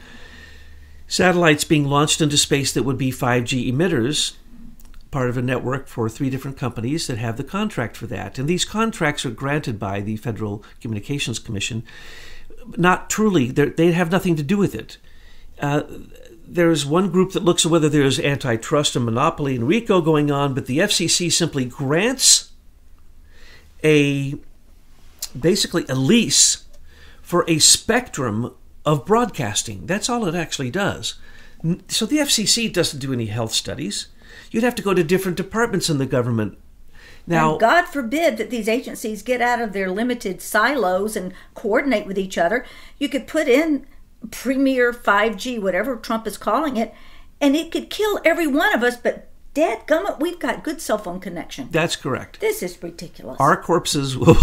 satellites 1.08 1.64
being 1.64 1.86
launched 1.86 2.22
into 2.22 2.38
space 2.38 2.74
that 2.74 2.84
would 2.84 2.98
be 2.98 3.12
5G 3.12 3.72
emitters 3.72 4.36
part 5.12 5.30
of 5.30 5.38
a 5.38 5.42
network 5.42 5.88
for 5.88 6.10
three 6.10 6.30
different 6.30 6.58
companies 6.58 7.08
that 7.08 7.18
have 7.18 7.38
the 7.38 7.44
contract 7.44 7.96
for 7.96 8.08
that. 8.08 8.38
And 8.38 8.48
these 8.48 8.66
contracts 8.66 9.26
are 9.26 9.32
granted 9.32 9.80
by 9.80 10.02
the 10.02 10.18
Federal 10.18 10.64
Communications 10.82 11.40
Commission. 11.40 11.84
Not 12.78 13.10
truly, 13.10 13.52
they 13.52 13.92
have 13.92 14.12
nothing 14.12 14.36
to 14.36 14.44
do 14.44 14.58
with 14.58 14.76
it. 14.76 14.98
Uh, 15.60 15.84
there's 16.46 16.86
one 16.86 17.10
group 17.10 17.34
that 17.34 17.44
looks 17.44 17.66
at 17.66 17.72
whether 17.72 17.90
there's 17.90 18.20
antitrust 18.20 18.96
and 18.96 19.06
monopoly 19.06 19.56
and 19.56 19.68
RICO 19.68 20.02
going 20.02 20.32
on, 20.32 20.54
but 20.54 20.66
the 20.66 20.80
FCC 20.80 21.32
simply 21.32 21.66
grants 21.66 22.52
a 23.84 24.36
basically 25.40 25.86
a 25.90 25.96
lease 25.96 26.66
for 27.22 27.44
a 27.48 27.60
spectrum 27.60 28.54
of 28.86 29.06
broadcasting. 29.06 29.86
That's 29.86 30.10
all 30.10 30.26
it 30.26 30.36
actually 30.36 30.72
does. 30.72 31.16
So 31.90 32.06
the 32.06 32.18
FCC 32.18 32.72
doesn't 32.72 33.00
do 33.00 33.12
any 33.12 33.26
health 33.26 33.52
studies 33.52 34.08
you'd 34.52 34.64
have 34.64 34.76
to 34.76 34.82
go 34.82 34.94
to 34.94 35.04
different 35.04 35.38
departments 35.38 35.90
in 35.90 35.98
the 35.98 36.06
government. 36.06 36.58
Now, 37.26 37.52
and 37.52 37.60
God 37.60 37.86
forbid 37.86 38.38
that 38.38 38.50
these 38.50 38.70
agencies 38.70 39.22
get 39.22 39.42
out 39.42 39.62
of 39.62 39.74
their 39.74 39.92
limited 39.92 40.42
silos 40.42 41.16
and 41.18 41.34
coordinate 41.54 42.08
with 42.08 42.18
each 42.18 42.38
other. 42.38 42.66
You 42.98 43.10
could 43.10 43.28
put 43.28 43.50
in 43.50 43.86
Premier 44.32 44.94
5G, 44.94 45.62
whatever 45.62 45.98
Trump 45.98 46.26
is 46.26 46.38
calling 46.38 46.78
it, 46.78 46.94
and 47.42 47.56
it 47.56 47.72
could 47.72 47.90
kill 47.90 48.20
every 48.24 48.48
one 48.48 48.74
of 48.74 48.82
us, 48.82 48.96
but 48.96 49.28
Dad 49.58 49.88
gummit, 49.88 50.20
we've 50.20 50.38
got 50.38 50.64
good 50.64 50.80
cell 50.80 51.00
phone 51.00 51.20
connection. 51.20 51.70
That's 51.72 51.96
correct. 51.96 52.40
This 52.42 52.62
is 52.62 52.78
ridiculous. 52.84 53.38
Our 53.40 53.60
corpses 53.60 54.16
will, 54.16 54.38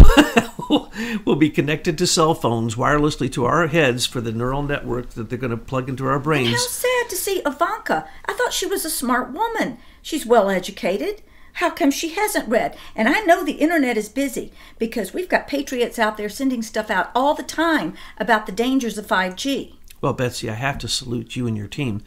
will 1.25 1.37
be 1.37 1.49
connected 1.49 1.97
to 1.99 2.05
cell 2.05 2.33
phones 2.33 2.75
wirelessly 2.75 3.31
to 3.31 3.45
our 3.45 3.67
heads 3.67 4.05
for 4.05 4.19
the 4.19 4.33
neural 4.33 4.61
network 4.61 5.11
that 5.11 5.29
they're 5.29 5.39
going 5.39 5.51
to 5.51 5.57
plug 5.57 5.87
into 5.87 6.05
our 6.05 6.19
brains. 6.19 6.47
And 6.49 6.57
how 6.57 6.67
sad 6.67 7.09
to 7.09 7.15
see 7.15 7.41
Ivanka. 7.45 8.09
I 8.25 8.33
thought 8.33 8.51
she 8.51 8.65
was 8.65 8.83
a 8.83 8.89
smart 8.89 9.31
woman. 9.31 9.77
She's 10.01 10.25
well 10.25 10.49
educated. 10.49 11.21
How 11.53 11.69
come 11.69 11.91
she 11.91 12.09
hasn't 12.09 12.49
read? 12.49 12.75
And 12.93 13.07
I 13.07 13.21
know 13.21 13.41
the 13.41 13.53
internet 13.53 13.95
is 13.95 14.09
busy 14.09 14.51
because 14.77 15.13
we've 15.13 15.29
got 15.29 15.47
patriots 15.47 15.97
out 15.97 16.17
there 16.17 16.27
sending 16.27 16.61
stuff 16.61 16.91
out 16.91 17.11
all 17.15 17.35
the 17.35 17.41
time 17.41 17.93
about 18.17 18.47
the 18.47 18.51
dangers 18.51 18.97
of 18.97 19.07
5G. 19.07 19.75
Well, 20.01 20.11
Betsy, 20.11 20.49
I 20.49 20.55
have 20.55 20.77
to 20.79 20.89
salute 20.89 21.37
you 21.37 21.47
and 21.47 21.55
your 21.55 21.67
team 21.69 22.03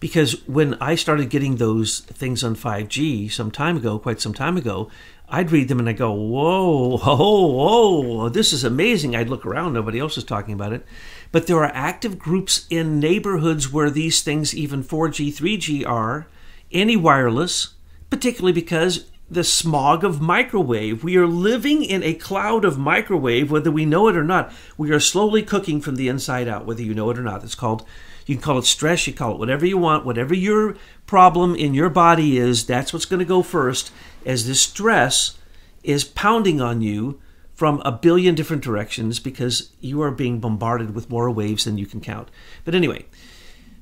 because 0.00 0.46
when 0.48 0.74
I 0.80 0.94
started 0.94 1.28
getting 1.28 1.56
those 1.56 2.00
things 2.00 2.42
on 2.42 2.56
5G 2.56 3.30
some 3.30 3.50
time 3.50 3.76
ago, 3.76 3.98
quite 3.98 4.20
some 4.20 4.34
time 4.34 4.56
ago, 4.56 4.90
I'd 5.28 5.52
read 5.52 5.68
them 5.68 5.78
and 5.78 5.88
I 5.88 5.92
go, 5.92 6.10
whoa, 6.10 6.96
whoa, 6.96 7.46
whoa, 7.46 8.28
this 8.30 8.52
is 8.52 8.64
amazing. 8.64 9.14
I'd 9.14 9.28
look 9.28 9.46
around, 9.46 9.74
nobody 9.74 10.00
else 10.00 10.16
is 10.16 10.24
talking 10.24 10.54
about 10.54 10.72
it. 10.72 10.84
But 11.30 11.46
there 11.46 11.58
are 11.58 11.72
active 11.72 12.18
groups 12.18 12.66
in 12.70 12.98
neighborhoods 12.98 13.72
where 13.72 13.90
these 13.90 14.22
things, 14.22 14.56
even 14.56 14.82
4G, 14.82 15.28
3G, 15.28 15.86
are 15.86 16.26
any 16.72 16.96
wireless, 16.96 17.74
particularly 18.08 18.52
because 18.52 19.10
the 19.30 19.44
smog 19.44 20.02
of 20.02 20.20
microwave. 20.20 21.04
We 21.04 21.16
are 21.16 21.26
living 21.26 21.84
in 21.84 22.02
a 22.02 22.14
cloud 22.14 22.64
of 22.64 22.78
microwave, 22.78 23.50
whether 23.50 23.70
we 23.70 23.84
know 23.84 24.08
it 24.08 24.16
or 24.16 24.24
not. 24.24 24.52
We 24.76 24.90
are 24.90 24.98
slowly 24.98 25.44
cooking 25.44 25.80
from 25.80 25.94
the 25.94 26.08
inside 26.08 26.48
out, 26.48 26.66
whether 26.66 26.82
you 26.82 26.94
know 26.94 27.10
it 27.10 27.18
or 27.18 27.22
not. 27.22 27.44
It's 27.44 27.54
called, 27.54 27.86
you 28.30 28.36
can 28.36 28.42
call 28.44 28.58
it 28.58 28.64
stress, 28.64 29.08
you 29.08 29.12
call 29.12 29.32
it 29.32 29.38
whatever 29.40 29.66
you 29.66 29.76
want, 29.76 30.06
whatever 30.06 30.32
your 30.32 30.76
problem 31.04 31.56
in 31.56 31.74
your 31.74 31.90
body 31.90 32.38
is, 32.38 32.64
that's 32.64 32.92
what's 32.92 33.04
going 33.04 33.18
to 33.18 33.24
go 33.24 33.42
first 33.42 33.92
as 34.24 34.46
this 34.46 34.60
stress 34.60 35.36
is 35.82 36.04
pounding 36.04 36.60
on 36.60 36.80
you 36.80 37.20
from 37.52 37.82
a 37.84 37.90
billion 37.90 38.36
different 38.36 38.62
directions 38.62 39.18
because 39.18 39.72
you 39.80 40.00
are 40.00 40.12
being 40.12 40.38
bombarded 40.38 40.94
with 40.94 41.10
more 41.10 41.28
waves 41.28 41.64
than 41.64 41.76
you 41.76 41.86
can 41.86 42.00
count. 42.00 42.28
But 42.64 42.76
anyway, 42.76 43.04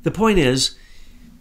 the 0.02 0.10
point 0.10 0.38
is, 0.38 0.76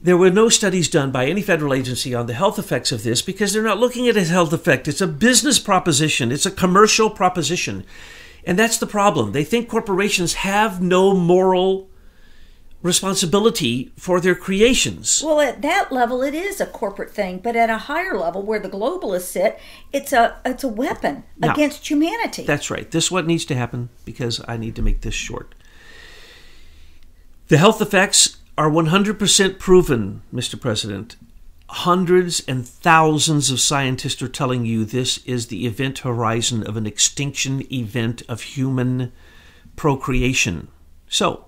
there 0.02 0.18
were 0.18 0.30
no 0.30 0.50
studies 0.50 0.90
done 0.90 1.10
by 1.10 1.28
any 1.28 1.42
federal 1.42 1.74
agency 1.74 2.14
on 2.14 2.28
the 2.28 2.34
health 2.34 2.60
effects 2.60 2.92
of 2.92 3.04
this 3.04 3.22
because 3.22 3.54
they're 3.54 3.64
not 3.64 3.80
looking 3.80 4.10
at 4.10 4.18
a 4.18 4.26
health 4.26 4.52
effect. 4.52 4.86
It's 4.86 5.00
a 5.00 5.08
business 5.08 5.60
proposition, 5.60 6.30
it's 6.30 6.46
a 6.46 6.52
commercial 6.52 7.10
proposition. 7.10 7.86
And 8.46 8.60
that's 8.60 8.78
the 8.78 8.86
problem. 8.86 9.32
They 9.32 9.46
think 9.46 9.70
corporations 9.70 10.34
have 10.34 10.82
no 10.82 11.14
moral 11.14 11.90
responsibility 12.88 13.91
for 13.98 14.20
their 14.20 14.34
creations. 14.34 15.22
Well, 15.24 15.41
at 15.41 15.62
that 15.62 15.91
level 15.91 16.24
it 16.24 16.34
is 16.34 16.60
a 16.60 16.65
corporate 16.65 17.12
thing, 17.12 17.38
but 17.38 17.56
at 17.56 17.70
a 17.70 17.77
higher 17.77 18.17
level 18.17 18.41
where 18.41 18.60
the 18.60 18.70
globalists 18.70 19.24
sit, 19.24 19.60
it's 19.94 20.13
a 20.13 20.41
it's 20.44 20.63
a 20.63 20.67
weapon 20.67 21.24
now, 21.38 21.53
against 21.53 21.88
humanity. 21.88 22.44
That's 22.46 22.72
right. 22.72 22.89
This 22.89 23.06
is 23.06 23.12
what 23.12 23.27
needs 23.27 23.46
to 23.46 23.56
happen 23.56 23.89
because 24.06 24.41
I 24.48 24.58
need 24.58 24.75
to 24.77 24.82
make 24.82 25.01
this 25.01 25.13
short. 25.13 25.53
The 27.50 27.58
health 27.58 27.82
effects 27.82 28.38
are 28.58 28.70
100% 28.70 29.60
proven, 29.60 30.24
Mr. 30.34 30.60
President. 30.60 31.15
Hundreds 31.70 32.44
and 32.48 32.67
thousands 32.67 33.51
of 33.51 33.60
scientists 33.60 34.22
are 34.22 34.27
telling 34.29 34.65
you 34.65 34.84
this 34.84 35.20
is 35.25 35.48
the 35.48 35.67
event 35.67 36.00
horizon 36.00 36.65
of 36.65 36.77
an 36.77 36.88
extinction 36.88 37.62
event 37.72 38.24
of 38.27 38.41
human 38.41 39.12
procreation. 39.75 40.70
So, 41.08 41.47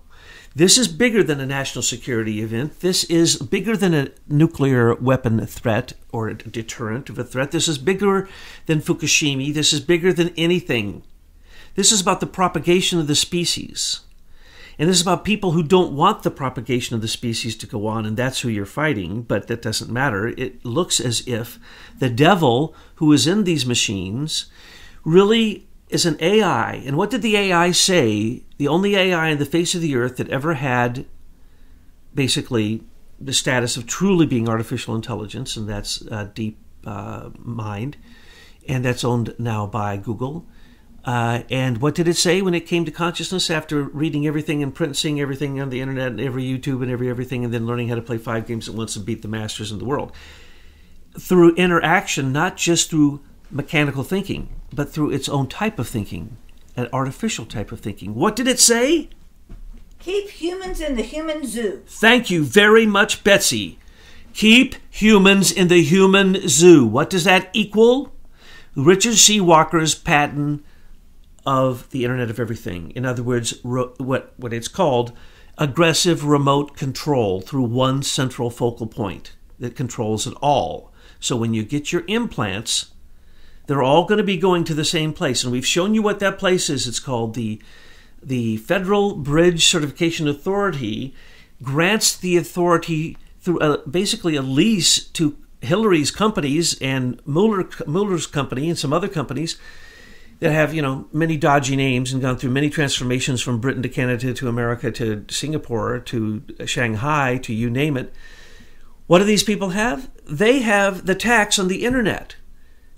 this 0.56 0.78
is 0.78 0.88
bigger 0.88 1.24
than 1.24 1.40
a 1.40 1.46
national 1.46 1.84
security 1.84 2.42
event. 2.42 2.80
This 2.80 3.04
is 3.06 3.38
bigger 3.38 3.78
than 3.78 3.94
a 3.94 4.10
nuclear 4.28 4.96
weapon 4.96 5.46
threat 5.46 5.94
or 6.12 6.28
a 6.28 6.36
deterrent 6.36 7.10
of 7.10 7.20
a 7.20 7.24
threat. 7.24 7.52
This 7.52 7.68
is 7.68 7.78
bigger 7.78 8.28
than 8.66 8.82
Fukushima. 8.82 9.54
This 9.54 9.74
is 9.74 9.80
bigger 9.80 10.12
than 10.12 10.34
anything. 10.36 11.04
This 11.76 11.92
is 11.92 12.02
about 12.02 12.20
the 12.20 12.28
propagation 12.28 13.00
of 13.00 13.08
the 13.08 13.16
species. 13.16 14.02
And 14.80 14.90
this 14.90 14.98
is 14.98 15.02
about 15.02 15.26
people 15.26 15.52
who 15.52 15.62
don't 15.62 15.96
want 15.96 16.24
the 16.24 16.32
propagation 16.32 16.96
of 16.96 17.02
the 17.02 17.08
species 17.08 17.56
to 17.58 17.68
go 17.68 17.86
on, 17.86 18.06
and 18.06 18.16
that's 18.18 18.40
who 18.40 18.50
you're 18.50 18.66
fighting, 18.66 19.24
but 19.24 19.48
that 19.48 19.62
doesn't 19.62 19.92
matter. 19.92 20.28
It 20.30 20.64
looks 20.66 21.00
as 21.00 21.26
if 21.28 21.60
the 22.00 22.10
devil 22.10 22.74
who 22.96 23.12
is 23.12 23.28
in 23.28 23.44
these 23.44 23.66
machines 23.66 24.46
really 25.04 25.69
is 25.90 26.06
an 26.06 26.18
AI. 26.20 26.74
And 26.86 26.96
what 26.96 27.10
did 27.10 27.22
the 27.22 27.36
AI 27.36 27.72
say? 27.72 28.44
The 28.58 28.68
only 28.68 28.96
AI 28.96 29.32
on 29.32 29.38
the 29.40 29.46
face 29.46 29.74
of 29.76 29.82
the 29.82 29.96
earth 29.96 30.18
that 30.18 30.30
ever 30.30 30.54
had 30.54 31.06
basically 32.14 32.84
the 33.20 33.34
status 33.34 33.76
of 33.76 33.86
truly 33.86 34.26
being 34.26 34.48
artificial 34.48 34.96
intelligence, 34.96 35.58
and 35.58 35.68
that's 35.68 36.06
uh, 36.08 36.30
Deep 36.34 36.58
uh, 36.86 37.30
Mind, 37.38 37.98
and 38.68 38.86
that's 38.86 39.04
owned 39.04 39.36
now 39.38 39.66
by 39.66 39.98
Google. 39.98 40.46
Uh, 41.04 41.44
and 41.50 41.82
what 41.82 41.96
did 41.96 42.08
it 42.08 42.16
say 42.16 42.42
when 42.42 42.54
it 42.54 42.68
came 42.68 42.86
to 42.86 42.92
consciousness 42.92 43.50
after 43.50 43.84
reading 43.84 44.28
everything 44.28 44.62
and 44.62 44.76
print, 44.76 44.96
seeing 44.96 45.20
everything 45.20 45.60
on 45.60 45.70
the 45.70 45.82
internet 45.82 46.08
and 46.08 46.22
every 46.22 46.44
YouTube 46.44 46.82
and 46.82 46.92
every 46.92 47.10
everything, 47.10 47.44
and 47.44 47.54
then 47.54 47.66
learning 47.66 47.90
how 47.90 47.96
to 47.96 48.02
play 48.02 48.18
five 48.18 48.46
games 48.46 48.70
at 48.70 48.76
once 48.76 48.96
and 48.96 49.06
beat 49.06 49.22
the 49.22 49.28
masters 49.28 49.72
in 49.72 49.80
the 49.80 49.86
world? 49.86 50.12
Through 51.18 51.56
interaction, 51.56 52.32
not 52.32 52.58
just 52.58 52.90
through 52.90 53.22
mechanical 53.52 54.04
thinking, 54.04 54.50
but 54.74 54.90
through 54.90 55.12
its 55.12 55.30
own 55.30 55.48
type 55.48 55.80
of 55.80 55.88
thinking, 55.88 56.38
an 56.76 56.88
artificial 56.94 57.46
type 57.46 57.72
of 57.72 57.80
thinking. 57.80 58.16
What 58.16 58.36
did 58.36 58.48
it 58.48 58.60
say? 58.60 59.10
Keep 60.00 60.30
humans 60.30 60.80
in 60.80 60.96
the 60.96 61.04
human 61.04 61.46
zoo. 61.46 61.84
Thank 61.88 62.30
you 62.30 62.44
very 62.44 62.86
much, 62.86 63.24
Betsy. 63.24 63.80
Keep 64.34 64.76
humans 64.90 65.52
in 65.52 65.68
the 65.68 65.84
human 65.84 66.48
zoo. 66.48 66.86
What 66.86 67.10
does 67.10 67.26
that 67.26 67.50
equal? 67.54 68.14
Richard 68.76 69.16
C. 69.16 69.42
Walker's 69.42 69.96
patent 69.96 70.64
of 71.46 71.90
the 71.90 72.06
Internet 72.06 72.30
of 72.30 72.40
Everything. 72.40 72.92
In 72.92 73.06
other 73.06 73.24
words, 73.24 73.56
ro- 73.64 73.94
what, 73.98 74.34
what 74.38 74.54
it's 74.54 74.68
called 74.68 75.12
aggressive 75.58 76.24
remote 76.24 76.78
control 76.78 77.42
through 77.42 77.64
one 77.64 78.02
central 78.02 78.50
focal 78.50 78.88
point 78.88 79.36
that 79.60 79.76
controls 79.76 80.26
it 80.26 80.34
all. 80.42 80.94
So 81.20 81.36
when 81.36 81.54
you 81.54 81.64
get 81.64 81.92
your 81.92 82.06
implants, 82.08 82.92
they're 83.70 83.84
all 83.84 84.06
going 84.06 84.18
to 84.18 84.24
be 84.24 84.36
going 84.36 84.64
to 84.64 84.74
the 84.74 84.84
same 84.84 85.14
place. 85.14 85.44
And 85.44 85.52
we've 85.52 85.66
shown 85.66 85.94
you 85.94 86.02
what 86.02 86.20
that 86.22 86.40
place 86.40 86.72
is. 86.72 86.88
It's 86.88 87.00
called 87.00 87.36
the, 87.36 87.62
the 88.20 88.58
Federal 88.58 89.16
Bridge 89.16 89.68
Certification 89.68 90.28
Authority, 90.28 91.14
grants 91.62 92.18
the 92.18 92.36
authority 92.36 93.16
through 93.40 93.60
a, 93.60 93.88
basically 93.88 94.36
a 94.36 94.42
lease 94.42 95.04
to 95.10 95.38
Hillary's 95.62 96.10
companies 96.10 96.82
and 96.82 97.22
Mueller, 97.28 97.70
Mueller's 97.86 98.26
company 98.26 98.70
and 98.70 98.78
some 98.78 98.92
other 98.92 99.08
companies 99.08 99.60
that 100.40 100.52
have 100.52 100.74
you 100.74 100.82
know 100.82 101.08
many 101.14 101.38
dodgy 101.38 101.76
names 101.76 102.12
and 102.12 102.24
gone 102.24 102.38
through 102.38 102.50
many 102.50 102.72
transformations 102.72 103.40
from 103.40 103.60
Britain 103.60 103.84
to 103.84 103.90
Canada 103.90 104.34
to 104.34 104.48
America 104.48 104.90
to 104.90 105.26
Singapore 105.30 106.00
to 106.00 106.42
Shanghai 106.66 107.38
to 107.44 107.54
you 107.54 107.70
name 107.70 107.98
it. 107.98 108.12
What 109.06 109.20
do 109.20 109.26
these 109.26 109.44
people 109.44 109.70
have? 109.70 110.10
They 110.26 110.60
have 110.60 111.06
the 111.06 111.14
tax 111.14 111.60
on 111.60 111.68
the 111.68 111.86
internet. 111.86 112.36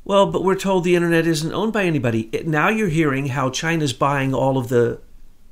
Well, 0.03 0.25
but 0.31 0.43
we're 0.43 0.55
told 0.55 0.83
the 0.83 0.95
internet 0.95 1.27
isn't 1.27 1.53
owned 1.53 1.73
by 1.73 1.83
anybody. 1.83 2.29
Now 2.45 2.69
you're 2.69 2.87
hearing 2.87 3.27
how 3.27 3.49
China's 3.49 3.93
buying 3.93 4.33
all 4.33 4.57
of 4.57 4.69
the 4.69 4.99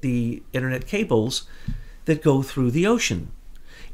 the 0.01 0.41
internet 0.53 0.88
cables 0.88 1.48
that 2.06 2.24
go 2.24 2.41
through 2.41 2.72
the 2.72 2.88
ocean. 2.88 3.32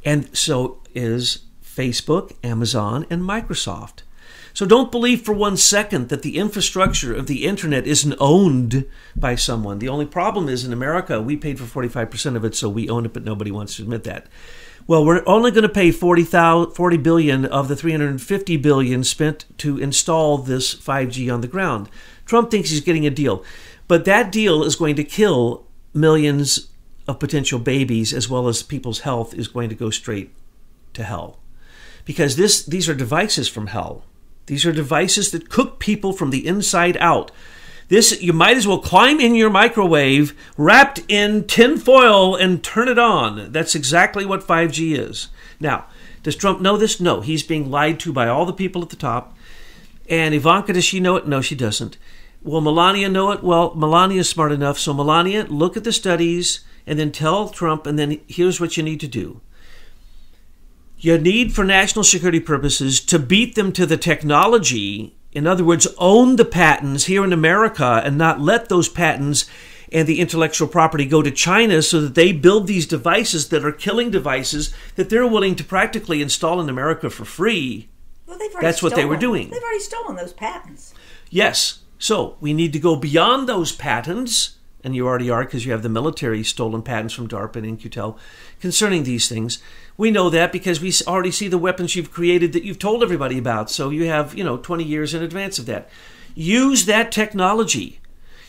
And 0.03 0.35
so 0.37 0.81
is 0.93 1.45
Facebook, 1.63 2.33
Amazon, 2.43 3.05
and 3.09 3.23
Microsoft. 3.23 4.03
So 4.55 4.65
don't 4.65 4.89
believe 4.89 5.21
for 5.21 5.33
one 5.33 5.57
second 5.57 6.07
that 6.07 6.21
the 6.21 6.37
infrastructure 6.37 7.13
of 7.13 7.27
the 7.27 7.45
internet 7.45 7.85
isn't 7.85 8.15
owned 8.21 8.85
by 9.13 9.35
someone. 9.35 9.79
The 9.79 9.89
only 9.89 10.05
problem 10.05 10.47
is 10.47 10.63
in 10.63 10.71
America, 10.71 11.21
we 11.21 11.35
paid 11.35 11.59
for 11.59 11.83
45% 11.83 12.37
of 12.37 12.45
it, 12.45 12.55
so 12.55 12.69
we 12.69 12.89
own 12.89 13.05
it, 13.05 13.11
but 13.11 13.25
nobody 13.25 13.51
wants 13.51 13.75
to 13.75 13.81
admit 13.81 14.05
that. 14.05 14.27
Well, 14.87 15.03
we're 15.03 15.23
only 15.27 15.51
going 15.51 15.63
to 15.63 15.69
pay 15.69 15.91
40, 15.91 16.23
40 16.23 16.97
billion 16.97 17.43
of 17.43 17.67
the 17.67 17.75
350 17.75 18.55
billion 18.55 19.03
spent 19.03 19.43
to 19.57 19.77
install 19.77 20.37
this 20.37 20.73
5G 20.73 21.33
on 21.33 21.41
the 21.41 21.49
ground. 21.49 21.89
Trump 22.25 22.49
thinks 22.49 22.69
he's 22.69 22.79
getting 22.79 23.05
a 23.05 23.09
deal, 23.09 23.43
but 23.89 24.05
that 24.05 24.31
deal 24.31 24.63
is 24.63 24.77
going 24.77 24.95
to 24.95 25.03
kill 25.03 25.67
millions 25.93 26.69
of 27.09 27.19
potential 27.19 27.59
babies 27.59 28.13
as 28.13 28.29
well 28.29 28.47
as 28.47 28.63
people's 28.63 29.01
health 29.01 29.33
is 29.33 29.49
going 29.49 29.67
to 29.67 29.75
go 29.75 29.89
straight 29.89 30.33
to 30.93 31.03
hell. 31.03 31.39
Because 32.05 32.37
this 32.37 32.63
these 32.63 32.87
are 32.87 32.95
devices 32.95 33.49
from 33.49 33.67
hell. 33.67 34.05
These 34.45 34.65
are 34.65 34.71
devices 34.71 35.31
that 35.31 35.49
cook 35.49 35.79
people 35.79 36.13
from 36.13 36.29
the 36.29 36.45
inside 36.45 36.97
out. 36.97 37.31
This 37.87 38.21
you 38.21 38.33
might 38.33 38.57
as 38.57 38.67
well 38.67 38.79
climb 38.79 39.19
in 39.19 39.35
your 39.35 39.49
microwave 39.49 40.35
wrapped 40.57 41.01
in 41.07 41.45
tin 41.45 41.77
foil 41.77 42.35
and 42.35 42.63
turn 42.63 42.87
it 42.87 42.97
on. 42.97 43.51
That's 43.51 43.75
exactly 43.75 44.25
what 44.25 44.45
5G 44.45 44.97
is. 44.97 45.27
Now, 45.59 45.85
does 46.23 46.35
Trump 46.35 46.61
know 46.61 46.77
this? 46.77 46.99
No, 46.99 47.21
he's 47.21 47.43
being 47.43 47.69
lied 47.69 47.99
to 48.01 48.11
by 48.11 48.27
all 48.27 48.45
the 48.45 48.53
people 48.53 48.81
at 48.81 48.89
the 48.89 48.95
top. 48.95 49.37
And 50.09 50.33
Ivanka, 50.33 50.73
does 50.73 50.85
she 50.85 50.99
know 50.99 51.15
it? 51.15 51.27
No, 51.27 51.41
she 51.41 51.55
doesn't. 51.55 51.97
Will 52.41 52.61
Melania 52.61 53.09
know 53.09 53.31
it? 53.31 53.43
Well, 53.43 53.73
Melania 53.75 54.21
is 54.21 54.29
smart 54.29 54.51
enough. 54.51 54.77
So, 54.77 54.93
Melania, 54.93 55.45
look 55.45 55.75
at 55.77 55.83
the 55.83 55.91
studies 55.91 56.61
and 56.85 56.99
then 56.99 57.11
tell 57.11 57.49
Trump, 57.49 57.87
and 57.87 57.97
then 57.97 58.19
here's 58.27 58.59
what 58.59 58.77
you 58.77 58.83
need 58.83 58.99
to 58.99 59.07
do 59.07 59.41
you 60.97 61.17
need 61.17 61.53
for 61.53 61.63
national 61.63 62.03
security 62.03 62.39
purposes 62.39 62.99
to 63.01 63.19
beat 63.19 63.55
them 63.55 63.71
to 63.73 63.85
the 63.85 63.97
technology. 63.97 65.15
In 65.31 65.45
other 65.45 65.63
words, 65.63 65.87
own 65.97 66.37
the 66.37 66.45
patents 66.45 67.05
here 67.05 67.23
in 67.23 67.33
America 67.33 68.01
and 68.03 68.17
not 68.17 68.39
let 68.39 68.69
those 68.69 68.87
patents 68.87 69.45
and 69.91 70.07
the 70.07 70.19
intellectual 70.19 70.67
property 70.67 71.05
go 71.05 71.21
to 71.21 71.31
China 71.31 71.81
so 71.81 72.01
that 72.01 72.15
they 72.15 72.31
build 72.31 72.67
these 72.67 72.87
devices 72.87 73.49
that 73.49 73.65
are 73.65 73.71
killing 73.71 74.09
devices 74.09 74.73
that 74.95 75.09
they're 75.09 75.27
willing 75.27 75.55
to 75.55 75.63
practically 75.63 76.21
install 76.21 76.59
in 76.59 76.69
America 76.69 77.09
for 77.09 77.25
free. 77.25 77.89
Well, 78.25 78.39
That's 78.61 78.77
stolen. 78.77 78.91
what 78.91 78.95
they 78.95 79.05
were 79.05 79.17
doing. 79.17 79.49
They've 79.49 79.61
already 79.61 79.79
stolen 79.79 80.15
those 80.15 80.33
patents. 80.33 80.93
Yes. 81.29 81.79
So 81.99 82.37
we 82.39 82.53
need 82.53 82.73
to 82.73 82.79
go 82.79 82.95
beyond 82.95 83.47
those 83.47 83.71
patents, 83.71 84.57
and 84.83 84.95
you 84.95 85.07
already 85.07 85.29
are 85.29 85.43
because 85.45 85.65
you 85.65 85.71
have 85.71 85.83
the 85.83 85.89
military 85.89 86.43
stolen 86.43 86.81
patents 86.81 87.13
from 87.13 87.27
DARPA 87.27 87.57
and 87.57 87.65
In-Q-Tel 87.65 88.17
concerning 88.59 89.03
these 89.03 89.29
things. 89.29 89.59
We 89.97 90.11
know 90.11 90.29
that 90.29 90.51
because 90.51 90.81
we 90.81 90.93
already 91.07 91.31
see 91.31 91.47
the 91.47 91.57
weapons 91.57 91.95
you've 91.95 92.11
created 92.11 92.53
that 92.53 92.63
you've 92.63 92.79
told 92.79 93.01
everybody 93.01 93.37
about. 93.37 93.71
So 93.71 93.89
you 93.89 94.05
have, 94.05 94.35
you 94.35 94.43
know, 94.43 94.57
20 94.57 94.83
years 94.83 95.13
in 95.13 95.23
advance 95.23 95.57
of 95.57 95.65
that. 95.67 95.89
Use 96.33 96.85
that 96.85 97.11
technology. 97.11 97.99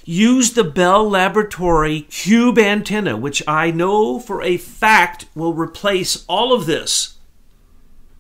Use 0.04 0.52
the 0.52 0.64
Bell 0.64 1.08
Laboratory 1.08 2.02
cube 2.02 2.58
antenna, 2.58 3.16
which 3.16 3.42
I 3.46 3.70
know 3.70 4.18
for 4.18 4.42
a 4.42 4.56
fact 4.56 5.26
will 5.34 5.54
replace 5.54 6.24
all 6.28 6.52
of 6.52 6.66
this. 6.66 7.16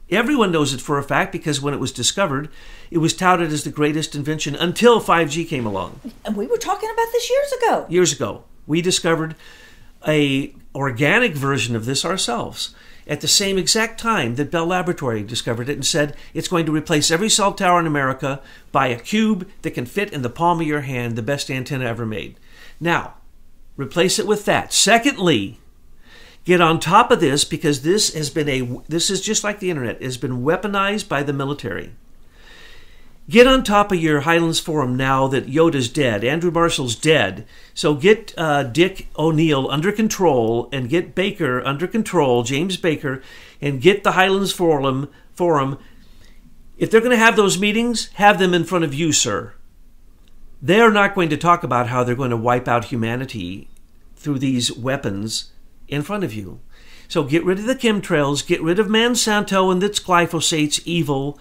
Everyone 0.08 0.52
knows 0.52 0.72
it 0.72 0.80
for 0.80 0.98
a 0.98 1.02
fact 1.02 1.32
because 1.32 1.60
when 1.60 1.74
it 1.74 1.80
was 1.80 1.90
discovered, 1.90 2.48
it 2.92 2.98
was 2.98 3.14
touted 3.14 3.52
as 3.52 3.64
the 3.64 3.70
greatest 3.70 4.14
invention 4.14 4.54
until 4.54 5.00
5G 5.00 5.48
came 5.48 5.66
along. 5.66 6.00
And 6.24 6.36
we 6.36 6.46
were 6.46 6.58
talking 6.58 6.88
about 6.88 7.08
this 7.12 7.28
years 7.28 7.52
ago. 7.52 7.86
Years 7.88 8.12
ago. 8.12 8.44
We 8.68 8.82
discovered 8.82 9.34
a 10.06 10.54
organic 10.76 11.34
version 11.34 11.74
of 11.74 11.86
this 11.86 12.04
ourselves 12.04 12.74
at 13.06 13.20
the 13.20 13.28
same 13.28 13.56
exact 13.56 14.00
time 14.00 14.34
that 14.34 14.50
Bell 14.50 14.66
Laboratory 14.66 15.22
discovered 15.22 15.68
it 15.68 15.74
and 15.74 15.86
said 15.86 16.16
it's 16.34 16.48
going 16.48 16.66
to 16.66 16.74
replace 16.74 17.10
every 17.10 17.28
cell 17.28 17.52
tower 17.52 17.78
in 17.78 17.86
America 17.86 18.42
by 18.72 18.88
a 18.88 18.98
cube 18.98 19.48
that 19.62 19.72
can 19.72 19.86
fit 19.86 20.12
in 20.12 20.22
the 20.22 20.30
palm 20.30 20.60
of 20.60 20.66
your 20.66 20.80
hand, 20.80 21.16
the 21.16 21.22
best 21.22 21.50
antenna 21.50 21.84
ever 21.84 22.04
made. 22.04 22.36
Now, 22.80 23.14
replace 23.76 24.18
it 24.18 24.26
with 24.26 24.44
that. 24.46 24.72
Secondly, 24.72 25.58
get 26.44 26.60
on 26.60 26.80
top 26.80 27.10
of 27.10 27.20
this 27.20 27.44
because 27.44 27.82
this 27.82 28.12
has 28.14 28.30
been 28.30 28.48
a 28.48 28.80
this 28.88 29.10
is 29.10 29.20
just 29.20 29.44
like 29.44 29.60
the 29.60 29.70
internet, 29.70 30.02
has 30.02 30.16
been 30.16 30.42
weaponized 30.42 31.08
by 31.08 31.22
the 31.22 31.32
military. 31.32 31.92
Get 33.28 33.48
on 33.48 33.64
top 33.64 33.90
of 33.90 33.98
your 33.98 34.20
Highlands 34.20 34.60
Forum 34.60 34.96
now 34.96 35.26
that 35.26 35.48
Yoda's 35.48 35.88
dead, 35.88 36.22
Andrew 36.22 36.52
Marshall's 36.52 36.94
dead. 36.94 37.44
So 37.74 37.94
get 37.94 38.32
uh, 38.38 38.62
Dick 38.62 39.08
O'Neill 39.18 39.68
under 39.68 39.90
control 39.90 40.68
and 40.72 40.88
get 40.88 41.16
Baker 41.16 41.60
under 41.66 41.88
control, 41.88 42.44
James 42.44 42.76
Baker, 42.76 43.20
and 43.60 43.80
get 43.80 44.04
the 44.04 44.12
Highlands 44.12 44.52
Forum. 44.52 45.10
Forum. 45.34 45.78
If 46.78 46.90
they're 46.90 47.00
going 47.00 47.10
to 47.10 47.16
have 47.16 47.34
those 47.34 47.58
meetings, 47.58 48.10
have 48.14 48.38
them 48.38 48.54
in 48.54 48.64
front 48.64 48.84
of 48.84 48.94
you, 48.94 49.10
sir. 49.10 49.54
They're 50.62 50.92
not 50.92 51.14
going 51.14 51.28
to 51.30 51.36
talk 51.36 51.64
about 51.64 51.88
how 51.88 52.04
they're 52.04 52.14
going 52.14 52.30
to 52.30 52.36
wipe 52.36 52.68
out 52.68 52.86
humanity 52.86 53.68
through 54.14 54.38
these 54.38 54.72
weapons 54.72 55.52
in 55.88 56.02
front 56.02 56.22
of 56.22 56.32
you. 56.32 56.60
So 57.08 57.24
get 57.24 57.44
rid 57.44 57.58
of 57.58 57.66
the 57.66 57.74
chemtrails, 57.74 58.46
get 58.46 58.62
rid 58.62 58.78
of 58.78 58.86
Monsanto 58.86 59.72
and 59.72 59.82
its 59.82 60.00
glyphosate's 60.00 60.80
evil 60.86 61.38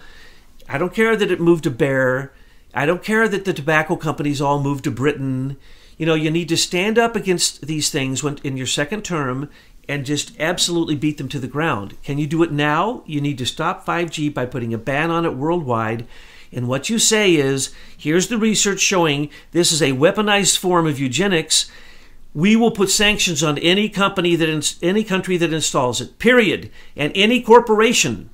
I 0.68 0.78
don't 0.78 0.94
care 0.94 1.16
that 1.16 1.30
it 1.30 1.40
moved 1.40 1.64
to 1.64 1.70
Bayer. 1.70 2.32
I 2.74 2.86
don't 2.86 3.02
care 3.02 3.28
that 3.28 3.44
the 3.44 3.52
tobacco 3.52 3.96
companies 3.96 4.40
all 4.40 4.62
moved 4.62 4.84
to 4.84 4.90
Britain. 4.90 5.56
You 5.96 6.06
know, 6.06 6.14
you 6.14 6.30
need 6.30 6.48
to 6.50 6.56
stand 6.56 6.98
up 6.98 7.16
against 7.16 7.66
these 7.66 7.90
things 7.90 8.22
when, 8.22 8.38
in 8.44 8.56
your 8.56 8.66
second 8.66 9.04
term 9.04 9.48
and 9.88 10.04
just 10.04 10.38
absolutely 10.40 10.96
beat 10.96 11.18
them 11.18 11.28
to 11.28 11.38
the 11.38 11.46
ground. 11.46 11.96
Can 12.02 12.18
you 12.18 12.26
do 12.26 12.42
it 12.42 12.52
now? 12.52 13.02
You 13.06 13.20
need 13.20 13.38
to 13.38 13.46
stop 13.46 13.86
5G 13.86 14.34
by 14.34 14.46
putting 14.46 14.74
a 14.74 14.78
ban 14.78 15.10
on 15.10 15.24
it 15.24 15.36
worldwide. 15.36 16.06
And 16.52 16.68
what 16.68 16.90
you 16.90 16.98
say 16.98 17.34
is 17.34 17.72
here's 17.96 18.28
the 18.28 18.38
research 18.38 18.80
showing 18.80 19.30
this 19.52 19.72
is 19.72 19.80
a 19.80 19.92
weaponized 19.92 20.58
form 20.58 20.86
of 20.86 20.98
eugenics. 20.98 21.70
We 22.34 22.56
will 22.56 22.72
put 22.72 22.90
sanctions 22.90 23.42
on 23.42 23.58
any 23.58 23.88
company 23.88 24.36
that 24.36 24.76
any 24.82 25.04
country 25.04 25.36
that 25.36 25.52
installs 25.52 26.00
it. 26.00 26.18
Period. 26.18 26.70
And 26.96 27.12
any 27.14 27.40
corporation 27.40 28.30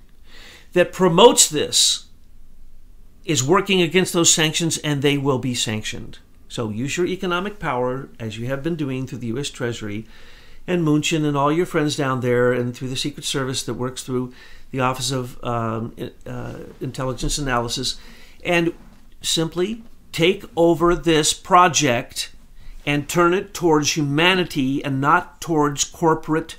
that 0.72 0.92
promotes 0.92 1.48
this 1.48 2.06
is 3.24 3.42
working 3.42 3.80
against 3.80 4.12
those 4.12 4.32
sanctions 4.32 4.78
and 4.78 5.02
they 5.02 5.16
will 5.16 5.38
be 5.38 5.54
sanctioned. 5.54 6.18
So 6.48 6.68
use 6.68 6.96
your 6.96 7.06
economic 7.06 7.58
power 7.58 8.08
as 8.18 8.38
you 8.38 8.46
have 8.46 8.62
been 8.62 8.76
doing 8.76 9.06
through 9.06 9.18
the 9.18 9.28
U.S. 9.28 9.48
Treasury 9.48 10.06
and 10.66 10.87
Mnuchin 10.87 11.24
and 11.24 11.37
all 11.37 11.50
your 11.50 11.66
friends 11.66 11.96
down 11.96 12.20
there 12.20 12.52
and 12.52 12.76
through 12.76 12.88
the 12.88 12.96
Secret 12.96 13.24
Service 13.24 13.62
that 13.64 13.74
works 13.74 14.02
through 14.02 14.32
the 14.70 14.80
Office 14.80 15.11
of 15.11 15.42
um, 15.44 15.94
uh, 16.26 16.58
Intelligence 16.80 17.38
Analysis 17.38 17.98
and 18.44 18.74
simply 19.20 19.82
take 20.12 20.44
over 20.56 20.94
this 20.94 21.32
project 21.32 22.32
and 22.85 23.08
turn 23.08 23.32
it 23.32 23.54
towards 23.54 23.96
humanity 23.96 24.85
and 24.85 25.00
not 25.00 25.40
towards 25.40 25.85
corporate 25.85 26.56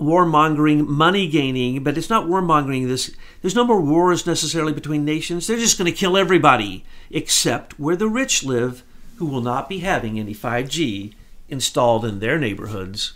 warmongering, 0.00 0.86
money 0.86 1.28
gaining, 1.28 1.82
but 1.82 1.96
it's 1.96 2.10
not 2.10 2.26
warmongering. 2.26 2.86
This 2.86 3.14
there's 3.40 3.54
no 3.54 3.64
more 3.64 3.80
wars 3.80 4.26
necessarily 4.26 4.72
between 4.72 5.04
nations. 5.04 5.46
They're 5.46 5.56
just 5.56 5.78
going 5.78 5.90
to 5.90 5.96
kill 5.96 6.16
everybody 6.16 6.84
except 7.10 7.78
where 7.78 7.96
the 7.96 8.08
rich 8.08 8.44
live, 8.44 8.82
who 9.16 9.26
will 9.26 9.40
not 9.40 9.68
be 9.68 9.78
having 9.78 10.18
any 10.18 10.34
5G 10.34 11.14
installed 11.48 12.04
in 12.04 12.18
their 12.18 12.38
neighborhoods. 12.38 13.14